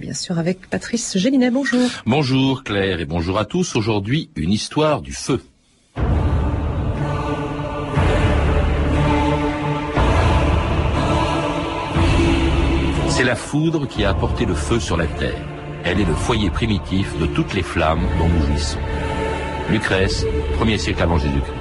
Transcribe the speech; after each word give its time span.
Bien 0.00 0.14
sûr, 0.14 0.38
avec 0.38 0.70
Patrice 0.70 1.18
Gélinet, 1.18 1.50
bonjour. 1.50 1.86
Bonjour 2.06 2.64
Claire 2.64 3.00
et 3.00 3.04
bonjour 3.04 3.38
à 3.38 3.44
tous. 3.44 3.76
Aujourd'hui, 3.76 4.30
une 4.34 4.50
histoire 4.50 5.02
du 5.02 5.12
feu. 5.12 5.42
C'est 13.08 13.24
la 13.24 13.36
foudre 13.36 13.86
qui 13.86 14.02
a 14.02 14.08
apporté 14.08 14.46
le 14.46 14.54
feu 14.54 14.80
sur 14.80 14.96
la 14.96 15.06
terre. 15.06 15.46
Elle 15.84 16.00
est 16.00 16.06
le 16.06 16.14
foyer 16.14 16.48
primitif 16.48 17.18
de 17.18 17.26
toutes 17.26 17.52
les 17.52 17.62
flammes 17.62 18.08
dont 18.18 18.28
nous 18.28 18.46
jouissons. 18.46 18.78
Lucrèce, 19.68 20.24
1er 20.58 20.78
siècle 20.78 21.02
avant 21.02 21.18
Jésus-Christ. 21.18 21.59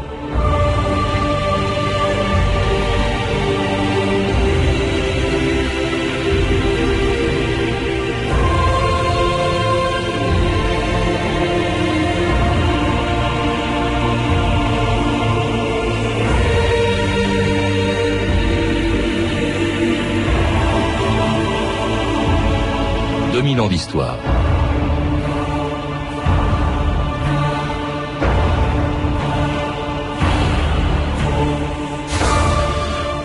2000 23.50 23.62
ans 23.62 23.68
d'histoire. 23.68 24.18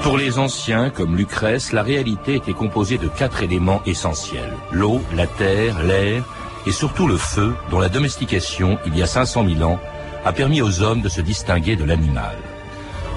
Pour 0.02 0.16
les 0.16 0.38
anciens, 0.38 0.88
comme 0.88 1.14
Lucrèce, 1.14 1.72
la 1.72 1.82
réalité 1.82 2.36
était 2.36 2.54
composée 2.54 2.96
de 2.96 3.08
quatre 3.08 3.42
éléments 3.42 3.82
essentiels. 3.84 4.54
L'eau, 4.72 5.02
la 5.14 5.26
terre, 5.26 5.82
l'air 5.82 6.24
et 6.66 6.72
surtout 6.72 7.06
le 7.06 7.18
feu, 7.18 7.54
dont 7.70 7.80
la 7.80 7.90
domestication, 7.90 8.78
il 8.86 8.96
y 8.96 9.02
a 9.02 9.06
500 9.06 9.46
000 9.46 9.70
ans, 9.70 9.78
a 10.24 10.32
permis 10.32 10.62
aux 10.62 10.80
hommes 10.80 11.02
de 11.02 11.10
se 11.10 11.20
distinguer 11.20 11.76
de 11.76 11.84
l'animal. 11.84 12.36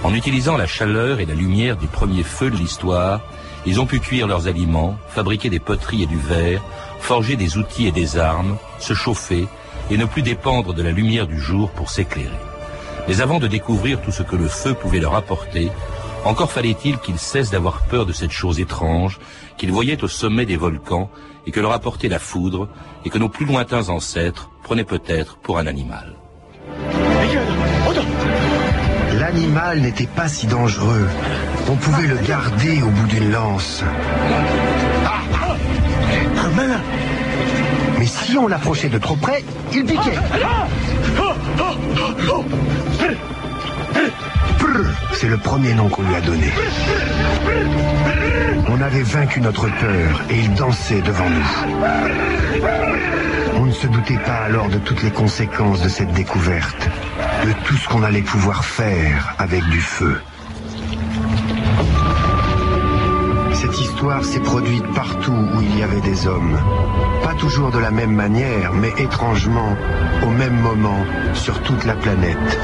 En 0.04 0.14
utilisant 0.14 0.58
la 0.58 0.68
chaleur 0.68 1.22
et 1.22 1.26
la 1.26 1.36
lumière 1.36 1.78
des 1.78 1.88
premiers 1.88 2.24
feux 2.24 2.52
de 2.52 2.58
l'histoire, 2.58 3.22
ils 3.66 3.82
ont 3.82 3.86
pu 3.86 4.00
cuire 4.00 4.28
leurs 4.28 4.48
aliments, 4.48 4.98
fabriquer 5.10 5.50
des 5.50 5.60
poteries 5.60 6.04
et 6.04 6.06
du 6.06 6.18
verre, 6.18 6.62
forger 7.00 7.36
des 7.36 7.58
outils 7.58 7.88
et 7.88 7.92
des 7.92 8.18
armes, 8.18 8.58
se 8.80 8.94
chauffer 8.94 9.48
et 9.90 9.98
ne 9.98 10.06
plus 10.06 10.22
dépendre 10.22 10.74
de 10.74 10.84
la 10.84 10.92
lumière 10.92 11.28
du 11.28 11.40
jour 11.40 11.70
pour 11.72 11.90
s'éclairer. 11.90 12.30
Mais 13.08 13.22
avant 13.22 13.40
de 13.40 13.48
découvrir 13.48 14.02
tout 14.02 14.12
ce 14.12 14.24
que 14.24 14.36
le 14.36 14.48
feu 14.48 14.74
pouvait 14.74 15.00
leur 15.00 15.16
apporter, 15.16 15.72
encore 16.26 16.52
fallait-il 16.52 16.98
qu'ils 16.98 17.20
cessent 17.20 17.52
d'avoir 17.52 17.86
peur 17.86 18.06
de 18.06 18.12
cette 18.12 18.32
chose 18.32 18.60
étrange 18.60 19.20
qu'ils 19.58 19.72
voyaient 19.72 20.04
au 20.04 20.08
sommet 20.08 20.46
des 20.46 20.58
volcans 20.58 21.10
et 21.46 21.52
que 21.52 21.62
leur 21.62 21.72
apportait 21.72 22.10
la 22.10 22.20
foudre 22.20 22.68
et 23.06 23.10
que 23.10 23.18
nos 23.18 23.30
plus 23.30 23.46
lointains 23.46 23.88
ancêtres 23.90 24.50
prenaient 24.64 24.84
peut-être 24.84 25.38
pour 25.38 25.58
un 25.58 25.68
animal. 25.68 26.16
L'animal 29.18 29.82
n'était 29.82 30.08
pas 30.08 30.28
si 30.28 30.48
dangereux. 30.48 31.08
On 31.70 31.76
pouvait 31.76 32.08
le 32.08 32.18
garder 32.18 32.82
au 32.82 32.90
bout 32.90 33.08
d'une 33.08 33.32
lance. 33.32 33.84
Mais 38.00 38.06
si 38.06 38.38
on 38.38 38.48
l'approchait 38.48 38.90
de 38.90 38.98
trop 38.98 39.16
près, 39.16 39.44
il 39.74 39.86
piquait. 39.86 40.18
C'est 45.14 45.28
le 45.28 45.38
premier 45.38 45.74
nom 45.74 45.90
qu'on 45.90 46.04
lui 46.04 46.16
a 46.16 46.22
donné. 46.22 46.52
On 48.70 48.82
avait 48.82 49.02
vaincu 49.02 49.42
notre 49.42 49.68
peur 49.68 50.22
et 50.30 50.40
il 50.40 50.54
dansait 50.54 51.02
devant 51.02 51.30
nous. 51.30 52.62
On 53.56 53.66
ne 53.66 53.72
se 53.72 53.88
doutait 53.88 54.20
pas 54.20 54.44
alors 54.46 54.70
de 54.70 54.78
toutes 54.78 55.02
les 55.04 55.12
conséquences 55.12 55.82
de 55.82 55.90
cette 55.90 56.12
découverte, 56.12 56.88
de 57.46 57.52
tout 57.66 57.76
ce 57.76 57.88
qu'on 57.88 58.04
allait 58.04 58.22
pouvoir 58.22 58.64
faire 58.64 59.34
avec 59.40 59.64
du 59.70 59.82
feu. 59.82 60.22
Cette 63.98 64.04
histoire 64.04 64.26
s'est 64.26 64.40
produite 64.42 64.94
partout 64.94 65.32
où 65.56 65.60
il 65.60 65.80
y 65.80 65.82
avait 65.82 66.02
des 66.02 66.28
hommes. 66.28 66.56
Pas 67.24 67.34
toujours 67.34 67.72
de 67.72 67.80
la 67.80 67.90
même 67.90 68.14
manière, 68.14 68.72
mais 68.74 68.92
étrangement, 69.00 69.76
au 70.24 70.30
même 70.30 70.56
moment, 70.60 71.04
sur 71.34 71.60
toute 71.64 71.84
la 71.84 71.96
planète, 71.96 72.60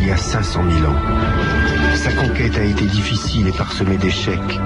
il 0.00 0.06
y 0.06 0.10
a 0.10 0.16
500 0.16 0.62
000 0.78 0.90
ans. 0.90 0.96
Sa 1.96 2.12
conquête 2.12 2.56
a 2.56 2.64
été 2.64 2.86
difficile 2.86 3.48
et 3.48 3.52
parsemée 3.52 3.98
d'échecs. 3.98 4.58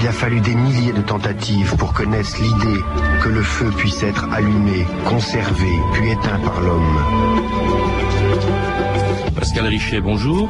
Il 0.00 0.06
a 0.06 0.12
fallu 0.12 0.40
des 0.40 0.54
milliers 0.54 0.92
de 0.92 1.02
tentatives 1.02 1.74
pour 1.74 1.94
que 1.94 2.04
naisse 2.04 2.38
l'idée 2.38 2.80
que 3.20 3.28
le 3.28 3.42
feu 3.42 3.72
puisse 3.76 4.04
être 4.04 4.28
allumé, 4.32 4.86
conservé, 5.04 5.72
puis 5.94 6.12
éteint 6.12 6.38
par 6.44 6.60
l'homme. 6.60 7.00
Pascal 9.34 9.66
Richet, 9.66 10.00
bonjour. 10.00 10.48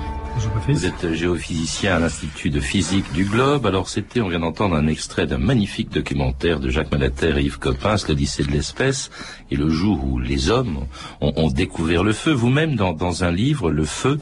Vous 0.69 0.87
êtes 0.87 1.12
géophysicien 1.15 1.97
à 1.97 1.99
l'Institut 1.99 2.51
de 2.51 2.61
physique 2.61 3.12
du 3.12 3.25
Globe. 3.25 3.67
Alors 3.67 3.89
c'était, 3.89 4.21
on 4.21 4.28
vient 4.28 4.41
d'entendre 4.41 4.77
un 4.77 4.87
extrait 4.87 5.27
d'un 5.27 5.39
magnifique 5.39 5.91
documentaire 5.91 6.61
de 6.61 6.71
Jacques 6.71 6.93
Malater 6.93 7.39
et 7.39 7.43
Yves 7.43 7.59
Coppens, 7.59 8.06
l'Odyssée 8.09 8.45
de 8.45 8.51
l'espèce, 8.51 9.11
et 9.51 9.56
le 9.56 9.69
jour 9.69 10.05
où 10.05 10.19
les 10.19 10.51
hommes 10.51 10.87
ont, 11.21 11.51
découvert 11.51 12.05
le 12.05 12.12
feu. 12.12 12.33
Vous-même, 12.33 12.77
dans, 12.77 13.25
un 13.25 13.33
livre, 13.33 13.71
Le 13.71 13.84
feu, 13.84 14.19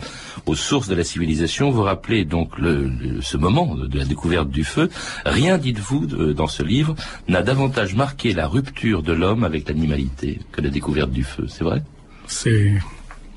aux 0.47 0.55
sources 0.55 0.89
de 0.89 0.95
la 0.95 1.05
civilisation, 1.05 1.71
vous 1.71 1.83
rappelez 1.83 2.25
donc 2.25 2.53
ce 3.21 3.37
moment 3.37 3.77
de 3.77 3.99
la 3.99 4.05
découverte 4.05 4.49
du 4.49 4.65
feu. 4.65 4.89
Rien, 5.25 5.59
dites-vous, 5.59 6.07
dans 6.35 6.49
ce 6.49 6.63
livre, 6.63 6.95
n'a 7.29 7.43
davantage 7.43 7.95
marqué 7.95 8.33
la 8.33 8.49
rupture 8.49 9.03
de 9.03 9.13
l'homme 9.13 9.45
avec 9.45 9.69
l'animalité 9.69 10.41
que 10.53 10.61
la 10.61 10.71
découverte 10.71 11.11
du 11.11 11.25
feu. 11.25 11.47
C'est 11.49 11.65
vrai? 11.65 11.83
C'est 12.27 12.79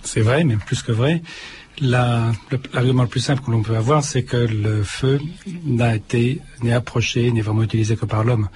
c'est 0.03 0.21
vrai, 0.21 0.43
mais 0.43 0.55
plus 0.55 0.81
que 0.81 0.91
vrai. 0.91 1.21
L'argument 1.81 3.03
le, 3.03 3.09
plus 3.09 3.19
simple 3.19 3.41
que 3.43 3.51
l'on 3.51 3.63
peut 3.63 3.75
avoir, 3.75 4.03
c'est 4.03 4.23
que 4.23 4.37
le 4.37 4.83
feu 4.83 5.19
n'a 5.65 5.95
été, 5.95 6.39
n'est 6.61 6.73
approché, 6.73 7.31
n'est 7.31 7.41
vraiment 7.41 7.63
utilisé 7.63 7.95
que 7.95 8.05
par 8.05 8.23
l'homme. 8.23 8.49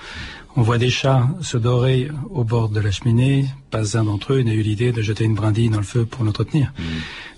On 0.55 0.61
voit 0.61 0.77
des 0.77 0.89
chats 0.89 1.27
se 1.41 1.57
dorer 1.57 2.09
au 2.29 2.43
bord 2.43 2.69
de 2.69 2.79
la 2.79 2.91
cheminée. 2.91 3.45
Pas 3.71 3.97
un 3.97 4.05
d'entre 4.05 4.33
eux 4.33 4.41
n'a 4.41 4.53
eu 4.53 4.61
l'idée 4.61 4.93
de 4.93 5.01
jeter 5.01 5.25
une 5.25 5.35
brindille 5.35 5.69
dans 5.69 5.79
le 5.79 5.83
feu 5.83 6.05
pour 6.05 6.23
l'entretenir. 6.23 6.71
Mm. 6.77 6.83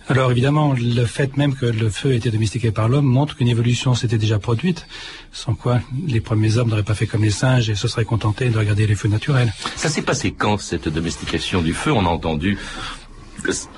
Alors 0.10 0.32
évidemment, 0.32 0.74
le 0.74 1.06
fait 1.06 1.36
même 1.36 1.54
que 1.56 1.66
le 1.66 1.90
feu 1.90 2.14
ait 2.14 2.18
été 2.18 2.32
domestiqué 2.32 2.72
par 2.72 2.88
l'homme 2.88 3.06
montre 3.06 3.36
qu'une 3.36 3.50
évolution 3.50 3.94
s'était 3.94 4.18
déjà 4.18 4.40
produite, 4.40 4.88
sans 5.34 5.54
quoi 5.54 5.82
les 6.08 6.22
premiers 6.22 6.58
hommes 6.58 6.70
n'auraient 6.70 6.84
pas 6.84 6.94
fait 6.94 7.08
comme 7.08 7.24
les 7.24 7.32
singes 7.32 7.70
et 7.70 7.76
se 7.76 7.90
seraient 7.90 8.06
contentés 8.06 8.50
de 8.50 8.58
regarder 8.58 8.88
les 8.88 8.96
feux 8.96 9.10
naturels. 9.10 9.52
Ça 9.76 9.90
s'est 9.90 10.04
passé 10.04 10.32
quand 10.32 10.60
cette 10.60 10.88
domestication 10.88 11.62
du 11.62 11.74
feu? 11.74 11.92
On 11.92 12.06
a 12.06 12.10
entendu 12.10 12.58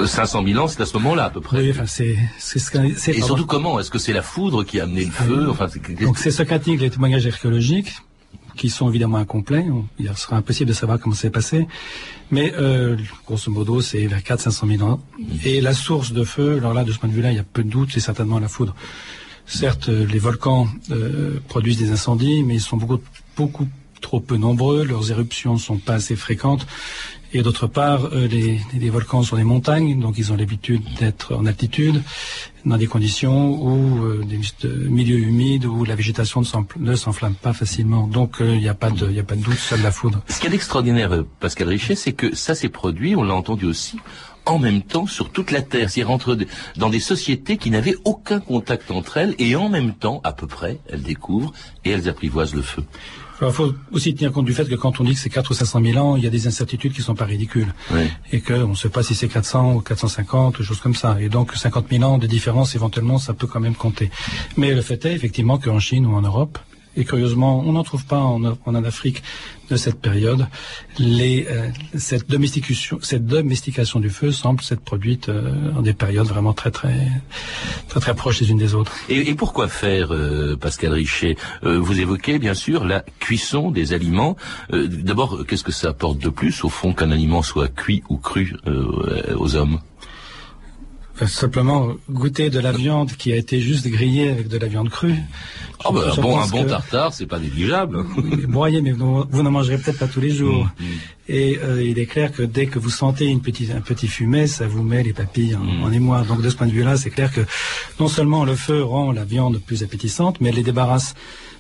500 0.06 0.44
000 0.46 0.64
ans, 0.64 0.68
c'est 0.68 0.82
à 0.82 0.86
ce 0.86 0.94
moment-là 0.98 1.26
à 1.26 1.30
peu 1.30 1.42
près. 1.42 1.58
Oui, 1.60 1.72
enfin, 1.72 1.86
c'est, 1.86 2.18
c'est 2.38 2.60
ce 2.60 3.12
Et 3.12 3.22
surtout 3.22 3.46
comment 3.46 3.80
Est-ce 3.80 3.92
que 3.92 4.00
c'est 4.00 4.14
la 4.14 4.22
foudre 4.22 4.64
qui 4.64 4.80
a 4.80 4.84
amené 4.84 5.06
le 5.06 5.12
feu 5.12 5.50
enfin, 5.50 5.68
Donc 6.02 6.18
c'est 6.18 6.32
ce 6.32 6.44
qu'indiquent 6.44 6.82
les 6.82 6.90
témoignages 6.90 7.28
archéologiques, 7.28 7.94
qui 8.56 8.70
sont 8.70 8.90
évidemment 8.90 9.18
incomplets. 9.18 9.66
Il 10.00 10.12
sera 10.16 10.38
impossible 10.38 10.70
de 10.70 10.74
savoir 10.74 11.00
comment 11.00 11.16
c'est 11.16 11.30
passé. 11.30 11.68
Mais 12.32 12.54
euh, 12.58 12.98
grosso 13.26 13.52
modo, 13.52 13.82
c'est 13.82 14.06
vers 14.06 14.20
400-500 14.20 14.78
000 14.78 14.90
ans. 14.90 15.02
Et 15.46 15.62
la 15.62 15.74
source 15.74 16.12
de 16.12 16.24
feu, 16.24 16.58
alors 16.58 16.74
là, 16.74 16.84
de 16.84 16.92
ce 16.92 17.00
point 17.00 17.10
de 17.10 17.14
vue-là, 17.14 17.32
il 17.32 17.38
y 17.38 17.40
a 17.40 17.44
peu 17.44 17.64
de 17.64 17.70
doute, 17.70 17.90
c'est 17.94 18.00
certainement 18.00 18.40
la 18.40 18.50
foudre. 18.50 18.76
Certes, 19.46 19.90
euh, 19.90 20.06
les 20.06 20.20
volcans 20.20 20.68
euh, 20.92 21.40
produisent 21.48 21.80
des 21.80 21.92
incendies, 21.92 22.44
mais 22.44 22.56
ils 22.56 22.62
sont 22.62 22.78
beaucoup, 22.78 23.00
beaucoup 23.36 23.68
trop 24.02 24.20
peu 24.20 24.38
nombreux, 24.38 24.84
leurs 24.84 25.12
éruptions 25.12 25.58
sont 25.58 25.78
pas 25.78 25.96
assez 25.96 26.16
fréquentes, 26.16 26.66
et 27.34 27.42
d'autre 27.44 27.68
part, 27.68 28.06
euh, 28.06 28.28
les, 28.28 28.60
les, 28.74 28.90
volcans 28.90 29.22
sont 29.22 29.36
des 29.36 29.44
montagnes, 29.44 30.00
donc 30.00 30.16
ils 30.18 30.34
ont 30.34 30.36
l'habitude 30.36 30.82
d'être 31.00 31.36
en 31.36 31.46
altitude, 31.46 32.02
dans 32.66 32.78
des 32.78 32.88
conditions 32.88 33.52
où 33.62 34.04
euh, 34.04 34.24
des 34.26 34.40
milieux 34.90 35.20
humides 35.20 35.66
où 35.66 35.86
la 35.86 35.96
végétation 35.96 36.42
ne 36.78 36.96
s'enflamme 36.96 37.36
pas 37.36 37.54
facilement. 37.54 38.08
Donc 38.08 38.42
euh, 38.42 38.56
il 38.56 38.62
n'y 38.62 38.70
a 38.70 38.74
pas 38.74 38.90
de, 38.90 39.10
il 39.12 39.20
a 39.20 39.24
pas 39.24 39.36
de 39.36 39.44
doute, 39.44 39.60
la 39.84 39.92
foudre. 39.92 40.22
Ce 40.28 40.40
qui 40.40 40.48
est 40.48 40.54
extraordinaire, 40.54 41.24
Pascal 41.40 41.68
Richet, 41.68 41.96
c'est 41.96 42.14
que 42.14 42.36
ça 42.36 42.56
s'est 42.56 42.70
produit, 42.70 43.16
on 43.16 43.24
l'a 43.24 43.36
entendu 43.36 43.66
aussi, 43.66 44.00
en 44.46 44.58
même 44.58 44.82
temps 44.82 45.06
sur 45.06 45.30
toute 45.30 45.52
la 45.52 45.62
Terre. 45.62 45.90
C'est 45.92 46.04
rentre 46.04 46.36
dans 46.78 46.90
des 46.90 47.00
sociétés 47.00 47.58
qui 47.58 47.70
n'avaient 47.70 47.96
aucun 48.06 48.40
contact 48.40 48.90
entre 48.90 49.18
elles 49.18 49.36
et 49.38 49.56
en 49.56 49.70
même 49.70 49.94
temps, 49.94 50.22
à 50.24 50.34
peu 50.34 50.48
près, 50.48 50.80
elles 50.90 51.04
découvrent 51.04 51.54
et 51.86 51.92
elles 51.92 52.10
apprivoisent 52.10 52.56
le 52.56 52.64
feu. 52.64 52.84
Il 53.42 53.52
faut 53.52 53.74
aussi 53.92 54.14
tenir 54.14 54.32
compte 54.32 54.46
du 54.46 54.54
fait 54.54 54.66
que 54.66 54.76
quand 54.76 55.00
on 55.00 55.04
dit 55.04 55.14
que 55.14 55.20
c'est 55.20 55.30
4 55.30 55.52
ou 55.52 55.54
500 55.54 55.82
000 55.82 55.98
ans, 55.98 56.18
il 56.18 56.24
y 56.24 56.28
a 56.28 56.30
des 56.30 56.48
incertitudes 56.48 56.94
qui 56.94 57.02
sont 57.02 57.16
pas 57.16 57.26
ridicules. 57.26 57.74
Et 58.32 58.42
qu'on 58.42 58.70
ne 58.70 58.76
sait 58.76 58.90
pas 58.90 59.04
si 59.04 59.16
c'est 59.16 59.30
400 59.30 59.76
ou 59.76 59.82
450, 59.82 60.60
ou 60.60 60.64
choses 60.64 60.82
comme 60.82 60.96
ça. 60.96 61.18
Et 61.22 61.30
donc 61.30 61.54
50 61.56 61.86
000 61.90 62.04
ans 62.04 62.18
de 62.18 62.28
différence, 62.28 62.76
éventuellement, 62.76 63.18
ça 63.18 63.34
peut 63.34 63.48
quand 63.48 63.62
même 63.62 63.76
compter. 63.76 64.12
Mais 64.58 64.74
le 64.74 64.82
fait 64.82 65.06
est 65.06 65.14
effectivement 65.14 65.58
qu'en 65.58 65.80
Chine 65.80 66.06
ou 66.06 66.16
en 66.16 66.22
Europe, 66.22 66.60
Et 66.96 67.06
curieusement, 67.06 67.64
on 67.66 67.74
n'en 67.74 67.84
trouve 67.84 68.06
pas 68.06 68.20
en, 68.20 68.44
en, 68.44 68.76
Afrique 68.84 69.22
de 69.70 69.76
cette 69.76 70.02
période. 70.02 70.48
Les, 70.98 71.46
euh, 71.50 71.70
cette, 71.96 72.30
domestication, 72.30 73.00
cette 73.02 73.26
domestication 73.26 74.00
du 74.00 74.10
feu 74.10 74.32
semble 74.32 74.62
s'être 74.62 74.82
produite 74.82 75.30
euh, 75.30 75.72
en 75.78 75.82
des 75.82 75.94
périodes 75.94 76.28
vraiment 76.28 76.54
très 76.54 76.72
très 76.72 77.08
très 77.88 78.00
très 78.00 78.16
proches 78.16 78.42
les 78.42 78.50
unes 78.50 78.58
des 78.58 78.74
autres. 78.74 78.96
Et, 79.10 79.30
et 79.30 79.36
pourquoi 79.36 79.68
faire, 79.68 80.14
euh, 80.14 80.56
Pascal 80.56 80.94
Richet 80.94 81.36
Vous 81.62 82.00
évoquez 82.00 82.40
bien 82.40 82.54
sûr 82.56 82.84
la 82.84 83.04
cuisson 83.20 83.72
des 83.72 83.94
aliments. 83.94 84.36
D'abord, 84.72 85.46
qu'est-ce 85.48 85.64
que 85.64 85.72
ça 85.72 85.90
apporte 85.90 86.18
de 86.18 86.30
plus 86.30 86.64
au 86.64 86.70
fond 86.70 86.94
qu'un 86.94 87.12
aliment 87.12 87.44
soit 87.44 87.68
cuit 87.68 88.04
ou 88.10 88.18
cru 88.18 88.56
aux 89.36 89.56
hommes? 89.56 89.80
Simplement 91.28 91.90
goûter 92.10 92.50
de 92.50 92.60
la 92.60 92.72
viande 92.72 93.12
qui 93.14 93.32
a 93.32 93.36
été 93.36 93.60
juste 93.62 93.88
grillée 93.88 94.30
avec 94.30 94.48
de 94.48 94.58
la 94.58 94.68
viande 94.68 94.90
crue. 94.90 95.16
Ah 95.84 95.92
bah, 95.92 96.14
bon, 96.18 96.40
un 96.40 96.48
bon 96.48 96.66
tartare, 96.66 97.14
c'est 97.14 97.26
pas 97.26 97.40
négligeable. 97.40 98.04
Broyé, 98.48 98.82
mais 98.82 98.92
vous, 98.92 99.26
n'en 99.32 99.52
mangerez 99.52 99.78
peut-être 99.78 100.00
pas 100.00 100.08
tous 100.08 100.20
les 100.20 100.32
jours. 100.32 100.66
Mm, 100.80 100.84
mm. 100.84 100.88
Et 101.30 101.60
euh, 101.64 101.84
il 101.84 102.00
est 102.00 102.06
clair 102.06 102.32
que 102.32 102.42
dès 102.42 102.66
que 102.66 102.80
vous 102.80 102.90
sentez 102.90 103.26
une 103.26 103.42
petite, 103.42 103.72
un 103.72 103.82
petit 103.82 104.08
fumet, 104.08 104.48
ça 104.48 104.68
vous 104.68 104.84
met 104.84 105.04
les 105.04 105.14
papilles 105.14 105.56
en, 105.56 105.64
mm. 105.64 105.84
en 105.84 105.92
émoi. 105.92 106.22
Donc 106.24 106.42
de 106.42 106.50
ce 106.50 106.56
point 106.56 106.68
de 106.68 106.72
vue-là, 106.72 106.98
c'est 106.98 107.12
clair 107.12 107.32
que 107.32 107.42
non 108.00 108.08
seulement 108.08 108.46
le 108.46 108.56
feu 108.56 108.84
rend 108.84 109.12
la 109.12 109.24
viande 109.24 109.60
plus 109.60 109.84
appétissante, 109.84 110.42
mais 110.42 110.50
elle 110.50 110.56
les 110.56 110.64
débarrasse 110.64 111.16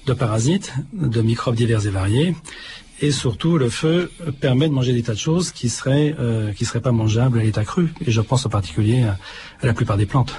de 0.06 0.14
parasites, 0.14 0.74
de 0.94 1.22
microbes 1.22 1.56
divers 1.56 1.86
et 1.86 1.90
variés, 1.90 2.36
et 3.02 3.12
surtout 3.12 3.58
le 3.58 3.70
feu 3.70 4.12
permet 4.40 4.68
de 4.68 4.74
manger 4.74 4.94
des 4.94 5.04
tas 5.04 5.14
de 5.14 5.20
choses 5.20 5.52
qui 5.52 5.70
seraient 5.70 6.16
euh, 6.20 6.52
qui 6.54 6.66
seraient 6.66 6.82
pas 6.82 6.92
mangeables 6.92 7.40
à 7.40 7.44
l'état 7.44 7.64
cru 7.64 7.94
et 8.06 8.12
je 8.12 8.22
pense 8.22 8.46
en 8.46 8.50
particulier 8.50 9.04
à, 9.04 9.18
la 9.64 9.74
plupart 9.74 9.98
des 9.98 10.06
plantes. 10.06 10.34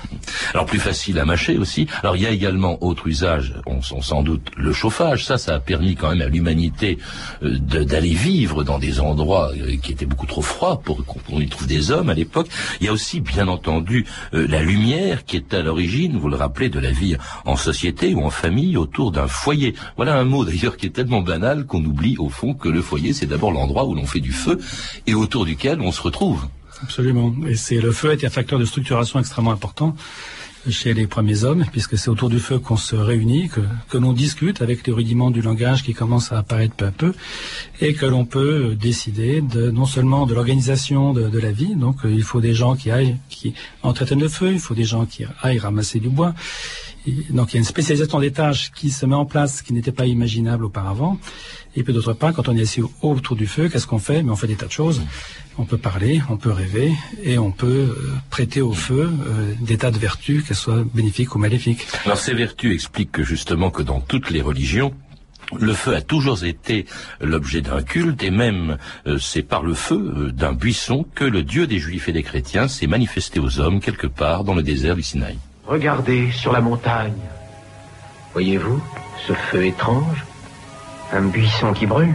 Alors 0.54 0.66
plus 0.66 0.78
facile 0.78 1.18
à 1.18 1.24
mâcher 1.24 1.58
aussi. 1.58 1.86
Alors 2.02 2.16
il 2.16 2.22
y 2.22 2.26
a 2.26 2.30
également 2.30 2.82
autre 2.82 3.06
usage, 3.06 3.54
on, 3.66 3.82
sans 3.82 4.22
doute 4.22 4.48
le 4.56 4.72
chauffage. 4.72 5.24
Ça, 5.24 5.38
ça 5.38 5.54
a 5.54 5.60
permis 5.60 5.94
quand 5.94 6.10
même 6.10 6.22
à 6.22 6.28
l'humanité 6.28 6.98
euh, 7.42 7.58
d'aller 7.58 8.14
vivre 8.14 8.64
dans 8.64 8.78
des 8.78 9.00
endroits 9.00 9.52
euh, 9.52 9.76
qui 9.76 9.92
étaient 9.92 10.06
beaucoup 10.06 10.26
trop 10.26 10.42
froids 10.42 10.80
pour 10.80 11.04
qu'on 11.04 11.40
y 11.40 11.48
trouve 11.48 11.66
des 11.66 11.90
hommes 11.90 12.08
à 12.08 12.14
l'époque. 12.14 12.48
Il 12.80 12.86
y 12.86 12.88
a 12.88 12.92
aussi 12.92 13.20
bien 13.20 13.48
entendu 13.48 14.06
la 14.32 14.62
lumière 14.62 15.24
qui 15.24 15.36
est 15.36 15.54
à 15.54 15.62
l'origine, 15.62 16.18
vous 16.18 16.28
le 16.28 16.36
rappelez, 16.36 16.68
de 16.68 16.78
la 16.78 16.90
vie 16.90 17.16
en 17.44 17.56
société 17.56 18.14
ou 18.14 18.22
en 18.22 18.30
famille 18.30 18.76
autour 18.76 19.12
d'un 19.12 19.28
foyer. 19.28 19.74
Voilà 19.96 20.16
un 20.16 20.24
mot 20.24 20.44
d'ailleurs 20.44 20.76
qui 20.76 20.86
est 20.86 20.90
tellement 20.90 21.20
banal 21.20 21.66
qu'on 21.66 21.84
oublie 21.84 22.16
au 22.18 22.28
fond 22.28 22.54
que 22.54 22.68
le 22.68 22.82
foyer, 22.82 23.12
c'est 23.12 23.26
d'abord 23.26 23.52
l'endroit 23.52 23.84
où 23.86 23.94
l'on 23.94 24.06
fait 24.06 24.20
du 24.20 24.32
feu 24.32 24.58
et 25.06 25.14
autour 25.14 25.44
duquel 25.44 25.80
on 25.80 25.92
se 25.92 26.02
retrouve. 26.02 26.46
Absolument. 26.82 27.34
Et 27.46 27.56
c'est 27.56 27.80
le 27.80 27.92
feu 27.92 28.12
est 28.12 28.24
un 28.24 28.30
facteur 28.30 28.58
de 28.58 28.64
structuration 28.64 29.18
extrêmement 29.18 29.52
important 29.52 29.94
chez 30.68 30.92
les 30.92 31.06
premiers 31.06 31.44
hommes, 31.44 31.64
puisque 31.72 31.96
c'est 31.96 32.10
autour 32.10 32.28
du 32.28 32.38
feu 32.38 32.58
qu'on 32.58 32.76
se 32.76 32.94
réunit, 32.94 33.48
que, 33.48 33.60
que 33.88 33.96
l'on 33.96 34.12
discute 34.12 34.60
avec 34.60 34.86
les 34.86 34.92
rudiments 34.92 35.30
du 35.30 35.40
langage 35.40 35.82
qui 35.82 35.94
commencent 35.94 36.32
à 36.32 36.38
apparaître 36.38 36.74
peu 36.74 36.86
à 36.86 36.90
peu, 36.90 37.14
et 37.80 37.94
que 37.94 38.04
l'on 38.04 38.26
peut 38.26 38.74
décider 38.74 39.40
de, 39.40 39.70
non 39.70 39.86
seulement 39.86 40.26
de 40.26 40.34
l'organisation 40.34 41.14
de, 41.14 41.28
de, 41.28 41.38
la 41.38 41.50
vie, 41.50 41.74
donc 41.76 42.04
euh, 42.04 42.12
il 42.12 42.22
faut 42.22 42.42
des 42.42 42.52
gens 42.52 42.76
qui 42.76 42.90
aillent, 42.90 43.16
qui 43.30 43.54
entretiennent 43.82 44.20
le 44.20 44.28
feu, 44.28 44.52
il 44.52 44.60
faut 44.60 44.74
des 44.74 44.84
gens 44.84 45.06
qui 45.06 45.24
aillent 45.40 45.58
ramasser 45.58 45.98
du 45.98 46.10
bois, 46.10 46.34
donc 47.30 47.52
il 47.52 47.54
y 47.54 47.56
a 47.56 47.60
une 47.60 47.64
spécialisation 47.64 48.20
des 48.20 48.32
tâches 48.32 48.72
qui 48.72 48.90
se 48.90 49.06
met 49.06 49.14
en 49.14 49.24
place 49.24 49.62
qui 49.62 49.72
n'était 49.72 49.92
pas 49.92 50.06
imaginable 50.06 50.66
auparavant. 50.66 51.18
Et 51.76 51.82
puis 51.84 51.92
d'autre 51.92 52.14
part, 52.14 52.32
quand 52.32 52.48
on 52.48 52.56
est 52.56 52.62
assis 52.62 52.82
autour 53.02 53.36
du 53.36 53.46
feu, 53.46 53.68
qu'est-ce 53.68 53.86
qu'on 53.86 53.98
fait? 53.98 54.22
Mais 54.22 54.30
on 54.30 54.36
fait 54.36 54.48
des 54.48 54.56
tas 54.56 54.66
de 54.66 54.72
choses. 54.72 55.02
On 55.56 55.64
peut 55.64 55.78
parler, 55.78 56.20
on 56.28 56.36
peut 56.36 56.50
rêver, 56.50 56.92
et 57.22 57.38
on 57.38 57.52
peut 57.52 57.66
euh, 57.66 58.14
prêter 58.30 58.60
au 58.60 58.72
feu 58.72 59.10
euh, 59.26 59.52
des 59.60 59.78
tas 59.78 59.90
de 59.90 59.98
vertus, 59.98 60.44
qu'elles 60.44 60.56
soient 60.56 60.84
bénéfiques 60.94 61.34
ou 61.34 61.38
maléfiques. 61.38 61.86
Alors 62.04 62.18
ces 62.18 62.34
vertus 62.34 62.74
expliquent 62.74 63.12
que 63.12 63.22
justement 63.22 63.70
que 63.70 63.82
dans 63.82 64.00
toutes 64.00 64.30
les 64.30 64.40
religions, 64.40 64.92
le 65.58 65.72
feu 65.72 65.94
a 65.94 66.00
toujours 66.00 66.44
été 66.44 66.86
l'objet 67.20 67.60
d'un 67.60 67.82
culte 67.82 68.22
et 68.22 68.30
même 68.30 68.78
euh, 69.06 69.18
c'est 69.18 69.42
par 69.42 69.62
le 69.62 69.74
feu 69.74 70.30
d'un 70.32 70.52
buisson 70.52 71.04
que 71.14 71.24
le 71.24 71.42
Dieu 71.42 71.66
des 71.66 71.78
Juifs 71.78 72.08
et 72.08 72.12
des 72.12 72.22
chrétiens 72.22 72.68
s'est 72.68 72.86
manifesté 72.86 73.40
aux 73.40 73.58
hommes 73.58 73.80
quelque 73.80 74.06
part 74.06 74.44
dans 74.44 74.54
le 74.54 74.62
désert 74.62 74.96
du 74.96 75.02
Sinaï. 75.02 75.38
Regardez 75.66 76.30
sur 76.32 76.52
la 76.52 76.60
montagne. 76.60 77.14
Voyez-vous 78.32 78.80
ce 79.26 79.32
feu 79.32 79.66
étrange? 79.66 80.24
Un 81.12 81.22
buisson 81.22 81.72
qui 81.72 81.86
brûle 81.86 82.14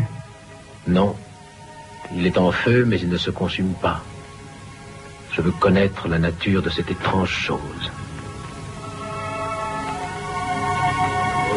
Non. 0.88 1.16
Il 2.14 2.26
est 2.26 2.38
en 2.38 2.52
feu, 2.52 2.86
mais 2.86 3.00
il 3.00 3.10
ne 3.10 3.18
se 3.18 3.30
consume 3.30 3.74
pas. 3.74 4.02
Je 5.32 5.42
veux 5.42 5.52
connaître 5.52 6.08
la 6.08 6.18
nature 6.18 6.62
de 6.62 6.70
cette 6.70 6.90
étrange 6.90 7.30
chose. 7.30 7.92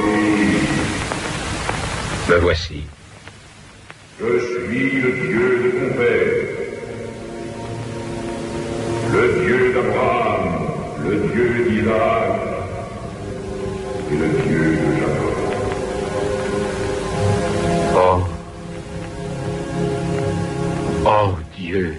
Oui. 0.03 0.57
Me 2.29 2.37
voici. 2.39 2.83
Je 4.21 4.25
suis 4.25 5.01
le 5.01 5.13
Dieu 5.13 5.63
de 5.63 5.71
ton 5.79 5.97
père. 5.97 6.59
Le 9.13 9.47
Dieu 9.47 9.73
d'Abraham, 9.75 10.45
le 11.05 11.17
Dieu 11.33 11.71
d'Isaac 11.71 12.41
et 14.11 14.17
le 14.17 14.29
Dieu 14.43 14.78
oh 21.09 21.35
Dieu. 21.57 21.95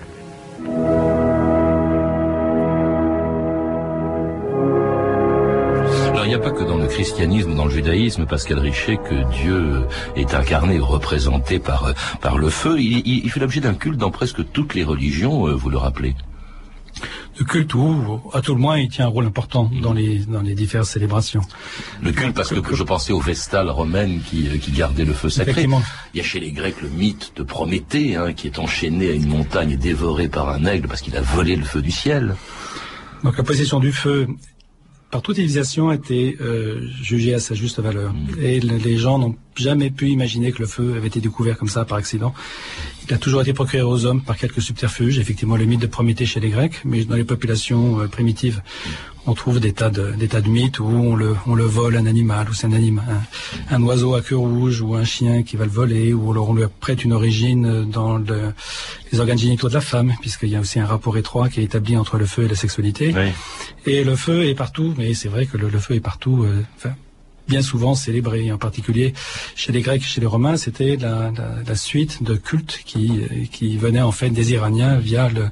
Alors 6.10 6.26
il 6.26 6.30
n'y 6.30 6.36
a 6.36 6.40
pas 6.40 6.52
que 6.52 6.64
dans 6.64 6.78
le 6.78 6.88
christianisme 6.88 7.56
dans 7.56 7.66
le 7.66 7.72
judaïsme, 7.72 8.26
Pascal 8.26 8.60
Richet, 8.60 8.98
que 8.98 9.30
Dieu 9.32 9.88
est 10.16 10.34
incarné, 10.34 10.80
représenté 10.80 11.60
par, 11.60 11.94
par 12.22 12.38
le 12.38 12.50
feu. 12.50 12.80
Il, 12.80 13.02
il 13.06 13.30
fait 13.32 13.40
l'objet 13.40 13.62
d'un 13.62 13.74
culte 13.74 13.98
dans 13.98 14.12
presque 14.12 14.52
toutes 14.52 14.76
les 14.76 14.84
religions, 14.84 15.48
euh, 15.48 15.54
vous 15.54 15.70
le 15.70 15.78
rappelez 15.78 16.16
le 17.40 17.46
culte 17.46 17.74
où, 17.74 18.22
à 18.34 18.42
tout 18.42 18.54
le 18.54 18.60
moins, 18.60 18.78
il 18.78 18.90
tient 18.90 19.06
un 19.06 19.10
rôle 19.10 19.26
important 19.26 19.72
dans 19.82 19.94
les 19.94 20.20
dans 20.20 20.42
les 20.42 20.56
diverses 20.56 20.90
célébrations. 20.90 21.42
Le 22.04 22.12
culte, 22.12 22.36
parce 22.36 22.50
que, 22.50 22.76
je 22.76 22.84
pensais 22.84 23.14
aux 23.14 23.22
vestales 23.22 23.70
romaines 23.70 24.22
qui, 24.22 24.50
euh, 24.50 24.58
qui 24.58 24.72
gardaient 24.72 25.06
le 25.06 25.14
feu 25.14 25.30
sacré. 25.30 25.66
Il 26.14 26.18
y 26.18 26.20
a 26.20 26.24
chez 26.24 26.40
les 26.40 26.52
Grecs 26.52 26.82
le 26.82 26.90
mythe 26.90 27.32
de 27.38 27.44
Prométhée, 27.44 28.16
hein, 28.18 28.34
qui 28.34 28.48
est 28.48 28.60
enchaîné 28.60 29.10
à 29.10 29.14
une 29.14 29.28
montagne 29.28 29.72
et 29.72 29.78
dévoré 29.78 30.28
par 30.28 30.50
un 30.50 30.66
aigle 30.66 30.88
parce 30.88 31.02
qu'il 31.02 31.16
a 31.16 31.22
volé 31.22 31.56
le 31.56 31.64
feu 31.64 31.82
du 31.82 31.92
ciel. 31.92 32.36
Donc 33.24 33.38
la 33.38 33.44
possession 33.44 33.80
du 33.80 33.92
feu 33.92 34.28
par 35.12 35.22
toute 35.22 35.36
civilisation 35.36 35.90
a 35.90 35.96
été 35.96 36.38
euh, 36.40 36.82
jugée 37.02 37.34
à 37.34 37.40
sa 37.40 37.56
juste 37.56 37.80
valeur. 37.80 38.14
Mm. 38.14 38.28
Et 38.42 38.60
les 38.60 38.98
gens 38.98 39.18
n'ont 39.18 39.36
jamais 39.56 39.90
pu 39.90 40.10
imaginer 40.10 40.52
que 40.52 40.60
le 40.60 40.68
feu 40.68 40.96
avait 40.96 41.08
été 41.08 41.20
découvert 41.20 41.58
comme 41.58 41.68
ça 41.68 41.84
par 41.84 41.98
accident. 41.98 42.34
Il 43.08 43.14
a 43.14 43.18
toujours 43.18 43.42
été 43.42 43.54
procuré 43.54 43.82
aux 43.82 44.06
hommes 44.06 44.22
par 44.22 44.38
quelques 44.38 44.62
subterfuges. 44.62 45.18
Effectivement, 45.18 45.56
le 45.56 45.66
mythe 45.66 45.82
de 45.82 45.88
Prométhée 45.88 46.28
chez 46.28 46.40
les 46.40 46.50
Grecs, 46.50 46.82
mais 46.86 47.06
dans 47.06 47.16
les 47.16 47.24
populations 47.24 48.00
euh, 48.00 48.08
primitives, 48.08 48.62
on 49.28 49.34
trouve 49.34 49.60
des 49.60 49.74
tas 49.74 49.90
de, 49.90 50.12
des 50.12 50.28
tas 50.28 50.42
de 50.42 50.50
mythes 50.50 50.80
où 50.80 50.86
on 50.86 51.16
le, 51.16 51.36
on 51.46 51.56
le 51.56 51.64
vole 51.64 51.98
un 51.98 52.06
animal, 52.06 52.50
ou 52.50 52.54
c'est 52.54 52.68
un 52.68 52.74
animal, 52.74 53.06
un, 53.70 53.84
oiseau 53.84 54.16
à 54.16 54.22
queue 54.22 54.38
rouge, 54.38 54.82
ou 54.82 54.96
un 54.96 55.04
chien 55.04 55.44
qui 55.44 55.56
va 55.56 55.66
le 55.66 55.72
voler, 55.72 56.14
ou 56.14 56.32
alors 56.32 56.50
on 56.50 56.54
lui 56.54 56.64
prête 56.80 57.04
une 57.04 57.14
origine 57.14 57.90
dans 57.90 58.18
le, 58.18 58.54
les 59.12 59.20
organes 59.20 59.38
génitaux 59.38 59.70
de 59.70 59.74
la 59.74 59.82
femme, 59.82 60.14
puisqu'il 60.22 60.50
y 60.50 60.56
a 60.56 60.60
aussi 60.60 60.80
un 60.80 60.86
rapport 60.86 61.18
étroit 61.18 61.50
qui 61.50 61.62
est 61.62 61.64
établi 61.64 61.98
entre 61.98 62.18
le 62.18 62.26
feu 62.26 62.44
et 62.44 62.48
la 62.48 62.56
sexualité. 62.56 63.14
Et 63.86 64.04
le 64.04 64.16
feu 64.16 64.46
est 64.46 64.56
partout, 64.56 64.94
mais 64.98 65.14
c'est 65.14 65.30
vrai 65.30 65.46
que 65.46 65.58
le, 65.58 65.70
feu 65.80 65.96
est 65.96 66.00
partout. 66.00 66.44
Euh, 66.44 66.90
bien 67.50 67.62
souvent 67.62 67.96
célébré. 67.96 68.52
En 68.52 68.58
particulier 68.58 69.14
chez 69.56 69.72
les 69.72 69.82
Grecs, 69.82 70.04
chez 70.04 70.22
les 70.22 70.28
Romains, 70.28 70.56
c'était 70.56 70.96
la, 70.96 71.32
la, 71.68 71.76
suite 71.76 72.24
de 72.24 72.36
cultes 72.36 72.80
qui, 72.86 73.22
qui 73.52 73.78
venaient 73.78 74.02
en 74.02 74.12
fait 74.12 74.30
des 74.30 74.54
Iraniens 74.54 74.98
via 74.98 75.30
le, 75.30 75.46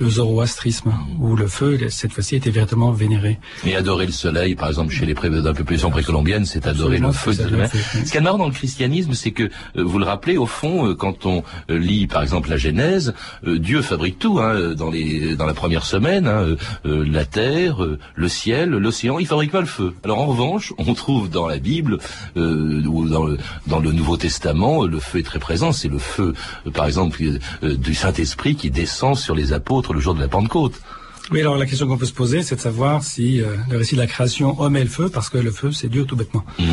le 0.00 0.08
zoroastrisme, 0.08 0.92
où 1.20 1.36
le 1.36 1.46
feu, 1.46 1.78
cette 1.90 2.12
fois-ci, 2.12 2.36
était 2.36 2.50
véritablement 2.50 2.90
vénéré. 2.90 3.38
Mais 3.64 3.76
adorer 3.76 4.06
le 4.06 4.12
soleil, 4.12 4.54
par 4.54 4.68
exemple, 4.68 4.92
chez 4.92 5.04
les 5.04 5.14
populations 5.14 5.90
précolombiennes, 5.90 6.46
c'est 6.46 6.66
adorer 6.66 6.98
le 6.98 7.12
feu 7.12 7.34
de 7.34 7.44
lui 7.44 7.62
Ce 8.04 8.10
qui 8.10 8.16
est 8.16 8.20
marrant 8.20 8.38
dans 8.38 8.46
le 8.46 8.54
christianisme, 8.54 9.12
c'est 9.12 9.30
que, 9.30 9.44
euh, 9.44 9.84
vous 9.84 9.98
le 9.98 10.06
rappelez, 10.06 10.38
au 10.38 10.46
fond, 10.46 10.88
euh, 10.88 10.94
quand 10.94 11.26
on 11.26 11.44
euh, 11.70 11.78
lit, 11.78 12.06
par 12.06 12.22
exemple, 12.22 12.48
la 12.48 12.56
Genèse, 12.56 13.14
Dieu 13.46 13.82
fabrique 13.82 14.18
tout, 14.18 14.38
hein, 14.38 14.74
dans, 14.74 14.90
les, 14.90 15.36
dans 15.36 15.46
la 15.46 15.54
première 15.54 15.84
semaine, 15.84 16.26
hein, 16.26 16.56
la 16.84 17.24
terre, 17.24 17.86
le 18.14 18.28
ciel, 18.28 18.70
l'océan, 18.70 19.18
il 19.18 19.26
fabrique 19.26 19.50
pas 19.50 19.60
le 19.60 19.66
feu. 19.66 19.94
Alors 20.04 20.18
en 20.18 20.26
revanche, 20.26 20.72
on 20.78 20.94
trouve 20.94 21.28
dans 21.28 21.39
la 21.48 21.58
Bible 21.58 21.98
ou 22.36 23.08
dans 23.08 23.24
le, 23.24 23.38
dans 23.66 23.80
le 23.80 23.92
Nouveau 23.92 24.16
Testament, 24.16 24.84
le 24.84 25.00
feu 25.00 25.18
est 25.18 25.24
très 25.24 25.38
présent. 25.38 25.72
C'est 25.72 25.88
le 25.88 25.98
feu, 25.98 26.34
par 26.72 26.86
exemple, 26.86 27.22
du 27.62 27.94
Saint-Esprit 27.94 28.56
qui 28.56 28.70
descend 28.70 29.16
sur 29.16 29.34
les 29.34 29.52
apôtres 29.52 29.92
le 29.92 30.00
jour 30.00 30.14
de 30.14 30.20
la 30.20 30.28
Pentecôte. 30.28 30.74
Oui, 31.30 31.40
alors 31.40 31.56
la 31.56 31.66
question 31.66 31.86
qu'on 31.86 31.96
peut 31.96 32.06
se 32.06 32.12
poser, 32.12 32.42
c'est 32.42 32.56
de 32.56 32.60
savoir 32.60 33.04
si 33.04 33.40
euh, 33.40 33.56
le 33.70 33.78
récit 33.78 33.94
de 33.94 34.00
la 34.00 34.08
création 34.08 34.60
omet 34.60 34.82
le 34.82 34.90
feu, 34.90 35.08
parce 35.08 35.28
que 35.28 35.38
le 35.38 35.52
feu, 35.52 35.70
c'est 35.70 35.88
Dieu 35.88 36.04
tout 36.04 36.16
bêtement. 36.16 36.44
Mm. 36.58 36.64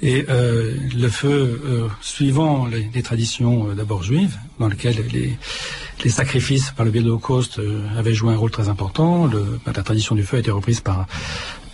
Et 0.00 0.24
euh, 0.30 0.74
le 0.96 1.08
feu, 1.08 1.60
euh, 1.64 1.88
suivant 2.00 2.66
les, 2.66 3.02
traditions 3.02 3.74
d'abord 3.74 4.02
juives, 4.02 4.36
dans 4.58 4.68
lesquelles 4.68 5.04
les, 5.12 5.36
les 6.04 6.10
sacrifices 6.10 6.70
par 6.70 6.86
le 6.86 6.90
biais 6.90 7.02
de 7.02 7.06
l'Holocauste 7.06 7.60
avaient 7.96 8.14
joué 8.14 8.32
un 8.32 8.36
rôle 8.36 8.50
très 8.50 8.68
important, 8.68 9.26
le, 9.26 9.58
bah, 9.66 9.72
la 9.74 9.82
tradition 9.82 10.14
du 10.14 10.22
feu 10.22 10.38
a 10.38 10.40
été 10.40 10.50
reprise 10.50 10.80
par 10.80 11.06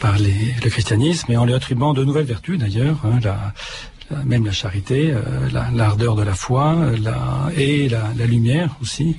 par 0.04 0.18
les, 0.18 0.54
le 0.62 0.68
christianisme 0.68 1.32
et 1.32 1.36
en 1.38 1.46
lui 1.46 1.54
attribuant 1.54 1.94
de 1.94 2.04
nouvelles 2.04 2.26
vertus 2.26 2.58
d'ailleurs, 2.58 2.98
hein, 3.04 3.18
la, 3.22 3.32
euh, 3.32 3.36
même 4.24 4.44
la 4.44 4.52
charité, 4.52 5.12
euh, 5.12 5.22
l'ardeur 5.72 6.14
de 6.14 6.22
la 6.22 6.34
foi, 6.34 6.74
euh, 6.76 7.48
et 7.56 7.88
la, 7.88 8.12
la, 8.16 8.26
lumière 8.26 8.76
aussi, 8.82 9.16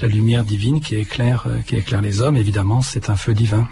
la 0.00 0.08
lumière 0.08 0.44
divine 0.44 0.80
qui 0.80 0.96
éclaire, 0.96 1.46
qui 1.66 1.76
éclaire 1.76 2.02
les 2.02 2.20
hommes. 2.20 2.36
Évidemment, 2.36 2.82
c'est 2.82 3.10
un 3.10 3.16
feu 3.16 3.34
divin. 3.34 3.68